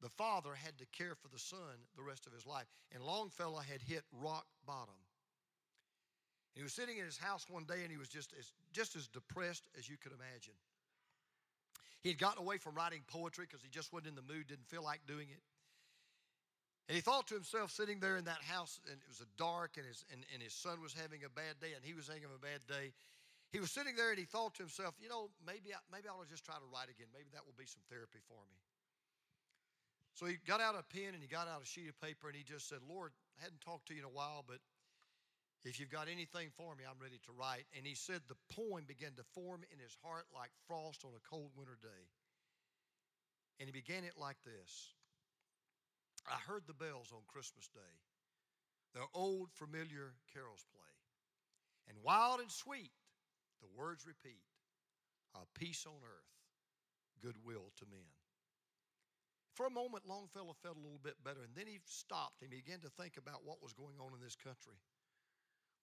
[0.00, 3.60] the father had to care for the son the rest of his life, and Longfellow
[3.60, 4.94] had hit rock bottom.
[6.54, 9.06] He was sitting in his house one day and he was just as, just as
[9.08, 10.54] depressed as you could imagine.
[12.00, 14.68] He had gotten away from writing poetry because he just wasn't in the mood, didn't
[14.68, 15.42] feel like doing it.
[16.88, 19.86] And he thought to himself, sitting there in that house, and it was dark, and
[19.86, 22.40] his, and, and his son was having a bad day, and he was having a
[22.40, 22.92] bad day.
[23.54, 26.26] He was sitting there and he thought to himself, you know, maybe, I, maybe I'll
[26.26, 27.06] just try to write again.
[27.14, 28.58] Maybe that will be some therapy for me.
[30.18, 32.34] So he got out a pen and he got out a sheet of paper and
[32.34, 34.58] he just said, Lord, I hadn't talked to you in a while, but
[35.62, 37.70] if you've got anything for me, I'm ready to write.
[37.78, 41.22] And he said the poem began to form in his heart like frost on a
[41.22, 42.10] cold winter day.
[43.62, 44.93] And he began it like this
[46.26, 47.94] I heard the bells on Christmas Day,
[48.94, 50.84] their old familiar carols play.
[51.88, 52.92] And wild and sweet,
[53.60, 54.40] the words repeat
[55.34, 56.32] a peace on earth,
[57.20, 58.08] goodwill to men.
[59.54, 62.80] For a moment, Longfellow felt a little bit better, and then he stopped and began
[62.80, 64.78] to think about what was going on in this country.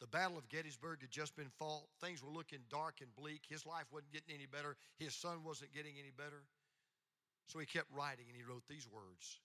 [0.02, 1.88] The Battle of Gettysburg had just been fought.
[2.02, 3.44] Things were looking dark and bleak.
[3.48, 4.76] His life wasn't getting any better.
[4.98, 6.44] His son wasn't getting any better.
[7.48, 9.40] So he kept writing and he wrote these words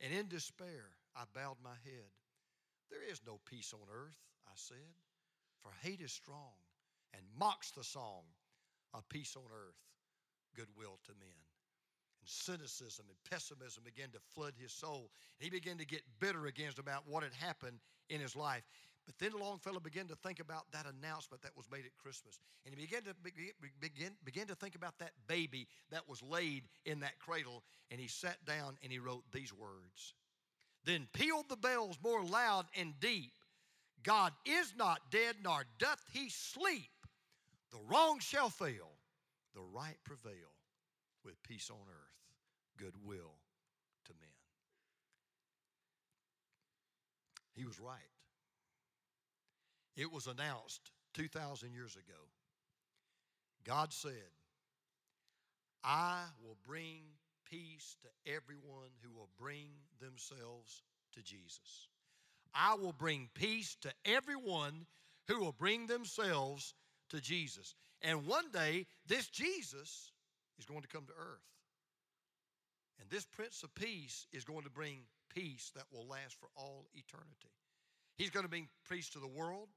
[0.00, 2.10] And in despair, I bowed my head.
[2.90, 4.94] There is no peace on earth, I said,
[5.60, 6.56] for hate is strong
[7.14, 8.22] and mocks the song
[8.94, 9.76] of peace on earth,
[10.56, 11.28] goodwill to men.
[12.20, 15.10] And cynicism and pessimism began to flood his soul.
[15.38, 17.78] And he began to get bitter against about what had happened
[18.08, 18.64] in his life.
[19.10, 22.38] But then Longfellow began to think about that announcement that was made at Christmas.
[22.64, 23.14] And he began to
[23.80, 27.64] begin, begin to think about that baby that was laid in that cradle.
[27.90, 30.14] And he sat down and he wrote these words
[30.84, 33.32] Then pealed the bells more loud and deep.
[34.04, 36.92] God is not dead, nor doth he sleep.
[37.72, 38.92] The wrong shall fail,
[39.56, 40.54] the right prevail
[41.24, 43.34] with peace on earth, goodwill
[44.04, 44.30] to men.
[47.56, 48.09] He was right.
[49.96, 52.18] It was announced 2,000 years ago.
[53.64, 54.12] God said,
[55.84, 57.02] I will bring
[57.50, 59.68] peace to everyone who will bring
[60.00, 60.82] themselves
[61.14, 61.88] to Jesus.
[62.54, 64.86] I will bring peace to everyone
[65.28, 66.74] who will bring themselves
[67.10, 67.74] to Jesus.
[68.02, 70.12] And one day, this Jesus
[70.58, 71.42] is going to come to earth.
[73.00, 75.00] And this Prince of Peace is going to bring
[75.34, 77.52] peace that will last for all eternity.
[78.16, 79.68] He's going to bring peace to the world.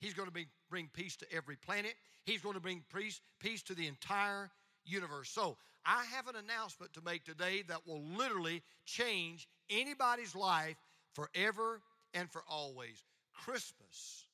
[0.00, 1.94] He's going to bring, bring peace to every planet.
[2.24, 4.50] He's going to bring peace, peace to the entire
[4.84, 5.30] universe.
[5.30, 10.76] So, I have an announcement to make today that will literally change anybody's life
[11.14, 11.80] forever
[12.12, 13.02] and for always.
[13.32, 14.26] Christmas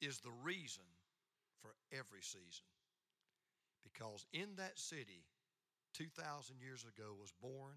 [0.00, 0.82] is the reason
[1.60, 2.66] for every season.
[3.84, 5.24] Because in that city,
[5.94, 7.76] 2,000 years ago, was born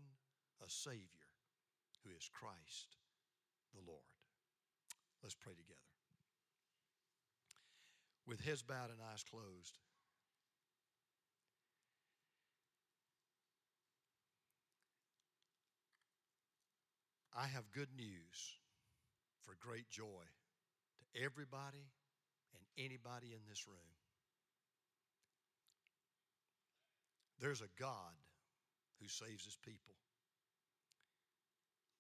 [0.66, 1.30] a Savior
[2.04, 2.98] who is Christ
[3.74, 4.00] the Lord.
[5.22, 5.80] Let's pray together.
[8.28, 9.78] With heads bowed and eyes closed.
[17.36, 18.60] I have good news
[19.44, 20.24] for great joy
[21.00, 21.90] to everybody
[22.54, 23.94] and anybody in this room.
[27.42, 28.16] There's a God
[29.02, 29.96] who saves his people.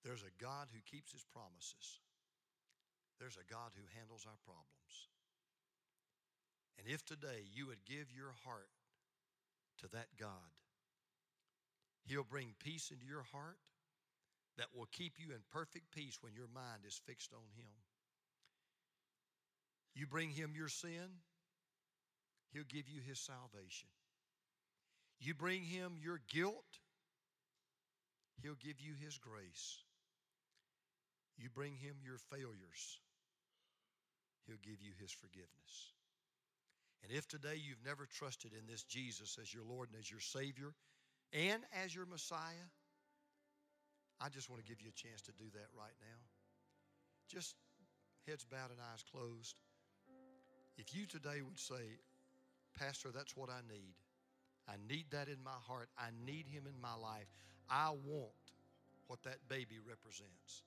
[0.05, 1.99] There's a God who keeps his promises.
[3.19, 5.12] There's a God who handles our problems.
[6.77, 8.69] And if today you would give your heart
[9.79, 10.29] to that God,
[12.05, 13.57] He'll bring peace into your heart
[14.57, 17.71] that will keep you in perfect peace when your mind is fixed on Him.
[19.95, 21.21] You bring Him your sin,
[22.51, 23.89] He'll give you His salvation.
[25.19, 26.79] You bring Him your guilt,
[28.41, 29.83] He'll give you His grace.
[31.37, 32.99] You bring Him your failures,
[34.45, 35.93] He'll give you His forgiveness.
[37.03, 40.21] And if today you've never trusted in this Jesus as your Lord and as your
[40.21, 40.73] Savior
[41.33, 42.67] and as your Messiah,
[44.21, 46.21] I just want to give you a chance to do that right now.
[47.29, 47.55] Just
[48.25, 49.55] heads bowed and eyes closed.
[50.77, 51.99] If you today would say,
[52.79, 53.93] Pastor, that's what I need.
[54.67, 55.89] I need that in my heart.
[55.97, 57.27] I need Him in my life.
[57.69, 58.31] I want
[59.07, 60.63] what that baby represents.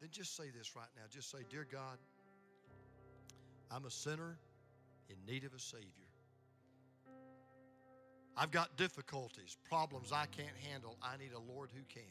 [0.00, 1.02] Then just say this right now.
[1.10, 1.96] Just say, Dear God,
[3.70, 4.38] I'm a sinner
[5.10, 6.08] in need of a Savior.
[8.36, 10.96] I've got difficulties, problems I can't handle.
[11.02, 12.02] I need a Lord who can.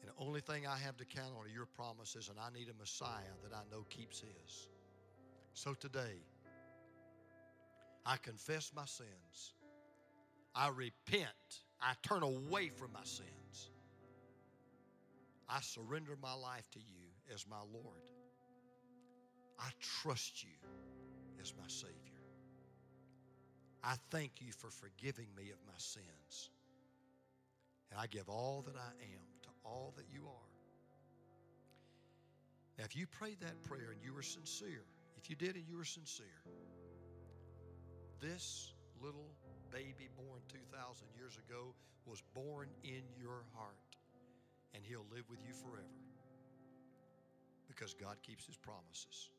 [0.00, 2.68] And the only thing I have to count on are your promises, and I need
[2.68, 4.68] a Messiah that I know keeps His.
[5.54, 6.20] So today,
[8.04, 9.54] I confess my sins.
[10.54, 11.28] I repent.
[11.80, 13.70] I turn away from my sins.
[15.48, 18.11] I surrender my life to you as my Lord.
[19.62, 19.70] I
[20.02, 20.50] trust you
[21.40, 21.96] as my Savior.
[23.84, 26.50] I thank you for forgiving me of my sins.
[27.90, 30.52] And I give all that I am to all that you are.
[32.78, 34.84] Now, if you prayed that prayer and you were sincere,
[35.16, 36.42] if you did and you were sincere,
[38.20, 39.30] this little
[39.70, 41.74] baby born 2,000 years ago
[42.06, 43.76] was born in your heart,
[44.74, 45.86] and he'll live with you forever
[47.68, 49.30] because God keeps his promises.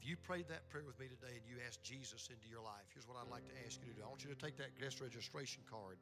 [0.00, 2.88] If you prayed that prayer with me today and you asked Jesus into your life,
[2.96, 4.00] here's what I'd like to ask you to do.
[4.00, 6.00] I want you to take that guest registration card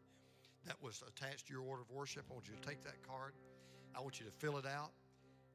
[0.71, 2.23] that was attached to your order of worship.
[2.31, 3.35] I want you to take that card.
[3.99, 4.95] I want you to fill it out.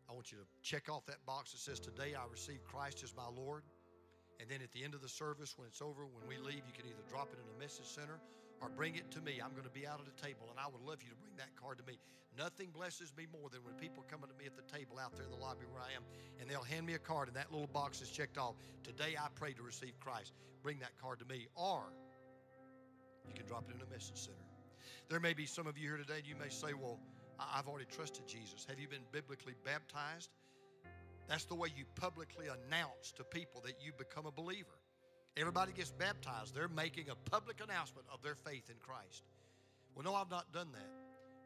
[0.09, 3.15] I want you to check off that box that says, Today I receive Christ as
[3.15, 3.63] my Lord.
[4.43, 6.75] And then at the end of the service, when it's over, when we leave, you
[6.75, 8.19] can either drop it in a message center
[8.59, 9.39] or bring it to me.
[9.39, 11.31] I'm going to be out at the table, and I would love you to bring
[11.39, 11.95] that card to me.
[12.35, 15.23] Nothing blesses me more than when people come to me at the table out there
[15.23, 16.03] in the lobby where I am,
[16.43, 18.59] and they'll hand me a card, and that little box is checked off.
[18.83, 20.35] Today I pray to receive Christ.
[20.59, 21.47] Bring that card to me.
[21.55, 21.95] Or
[23.23, 24.43] you can drop it in a message center.
[25.07, 26.99] There may be some of you here today, and you may say, Well,
[27.39, 28.67] I've already trusted Jesus.
[28.67, 30.35] Have you been biblically baptized?
[31.27, 34.77] That's the way you publicly announce to people that you become a believer.
[35.37, 36.53] Everybody gets baptized.
[36.53, 39.23] They're making a public announcement of their faith in Christ.
[39.95, 41.03] Well, no, I've not done that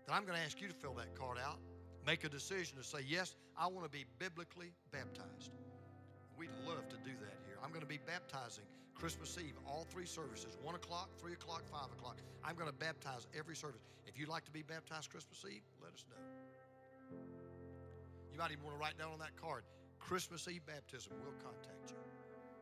[0.07, 1.59] then I'm going to ask you to fill that card out.
[2.05, 5.51] Make a decision to say, Yes, I want to be biblically baptized.
[6.37, 7.57] We'd love to do that here.
[7.63, 8.63] I'm going to be baptizing
[8.95, 12.17] Christmas Eve, all three services 1 o'clock, 3 o'clock, 5 o'clock.
[12.43, 13.81] I'm going to baptize every service.
[14.05, 16.46] If you'd like to be baptized Christmas Eve, let us know.
[18.37, 19.65] You might even want to write down on that card
[19.97, 21.09] Christmas Eve baptism.
[21.25, 21.97] We'll contact you.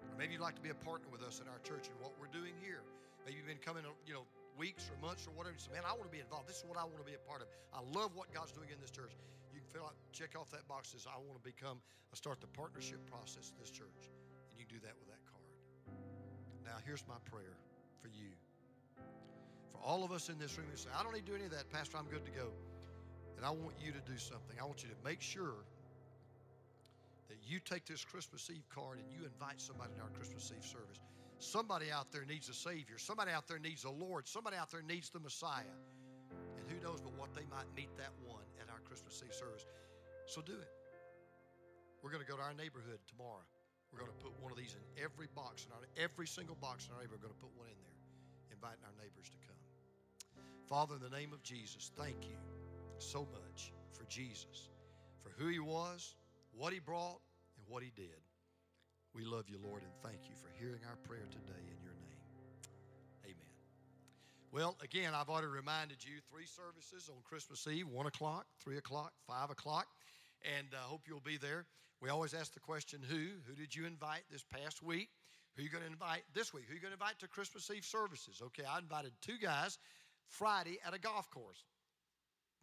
[0.08, 2.16] Or maybe you'd like to be a partner with us in our church and what
[2.16, 2.80] we're doing here.
[3.28, 4.24] Maybe you've been coming, you know,
[4.56, 5.60] weeks or months or whatever.
[5.60, 6.48] You say, man, I want to be involved.
[6.48, 7.52] This is what I want to be a part of.
[7.76, 9.20] I love what God's doing in this church.
[9.52, 12.40] You can fill out, check off that box says, I want to become, I start
[12.40, 14.08] the partnership process in this church.
[14.48, 15.44] And you can do that with that card.
[16.64, 17.60] Now, here's my prayer
[18.00, 18.32] for you.
[19.76, 21.52] For all of us in this room who say, I don't need to do any
[21.52, 22.56] of that, Pastor, I'm good to go.
[23.38, 24.56] And I want you to do something.
[24.60, 25.68] I want you to make sure
[27.28, 30.64] that you take this Christmas Eve card and you invite somebody to our Christmas Eve
[30.64, 31.00] service.
[31.40, 32.98] Somebody out there needs a Savior.
[32.98, 34.28] Somebody out there needs a Lord.
[34.28, 35.76] Somebody out there needs the Messiah.
[36.56, 39.66] And who knows but what they might meet that one at our Christmas Eve service.
[40.26, 40.72] So do it.
[42.02, 43.44] We're going to go to our neighborhood tomorrow.
[43.92, 46.88] We're going to put one of these in every box, in our, every single box
[46.88, 47.20] in our neighborhood.
[47.24, 48.00] We're going to put one in there,
[48.56, 49.60] inviting our neighbors to come.
[50.68, 52.55] Father, in the name of Jesus, thank you
[53.00, 54.70] so much for Jesus,
[55.22, 56.16] for who he was,
[56.54, 57.20] what he brought,
[57.58, 58.22] and what he did.
[59.14, 62.20] We love you, Lord, and thank you for hearing our prayer today in your name.
[63.24, 63.56] Amen.
[64.52, 69.14] Well, again, I've already reminded you three services on Christmas Eve 1 o'clock, 3 o'clock,
[69.28, 69.88] 5 o'clock,
[70.58, 71.66] and I uh, hope you'll be there.
[72.02, 73.40] We always ask the question who?
[73.48, 75.10] Who did you invite this past week?
[75.56, 76.66] Who you going to invite this week?
[76.68, 78.42] Who you going to invite to Christmas Eve services?
[78.44, 79.80] Okay, I invited two guys
[80.28, 81.64] Friday at a golf course.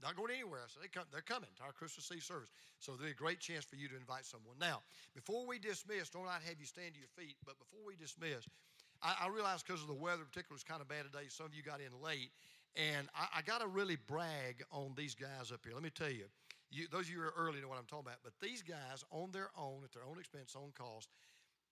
[0.03, 0.67] Not going anywhere.
[0.67, 2.51] So they come, they're coming to our Christmas Eve service.
[2.81, 4.59] So there'll be a great chance for you to invite someone.
[4.59, 4.83] Now,
[5.15, 8.43] before we dismiss, don't I have you stand to your feet, but before we dismiss,
[8.99, 11.31] I, I realize because of the weather, particularly, it's kind of bad today.
[11.31, 12.35] Some of you got in late.
[12.75, 15.75] And I, I got to really brag on these guys up here.
[15.75, 16.27] Let me tell you,
[16.73, 18.25] you, those of you who are early know what I'm talking about.
[18.25, 21.09] But these guys, on their own, at their own expense, own cost,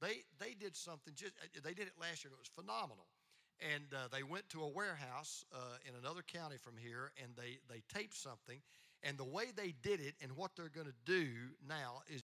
[0.00, 1.14] they they did something.
[1.16, 1.32] Just
[1.64, 2.30] they did it last year.
[2.30, 3.08] and It was phenomenal
[3.74, 5.58] and uh, they went to a warehouse uh,
[5.88, 8.58] in another county from here and they, they taped something
[9.02, 11.26] and the way they did it and what they're going to do
[11.68, 12.22] now is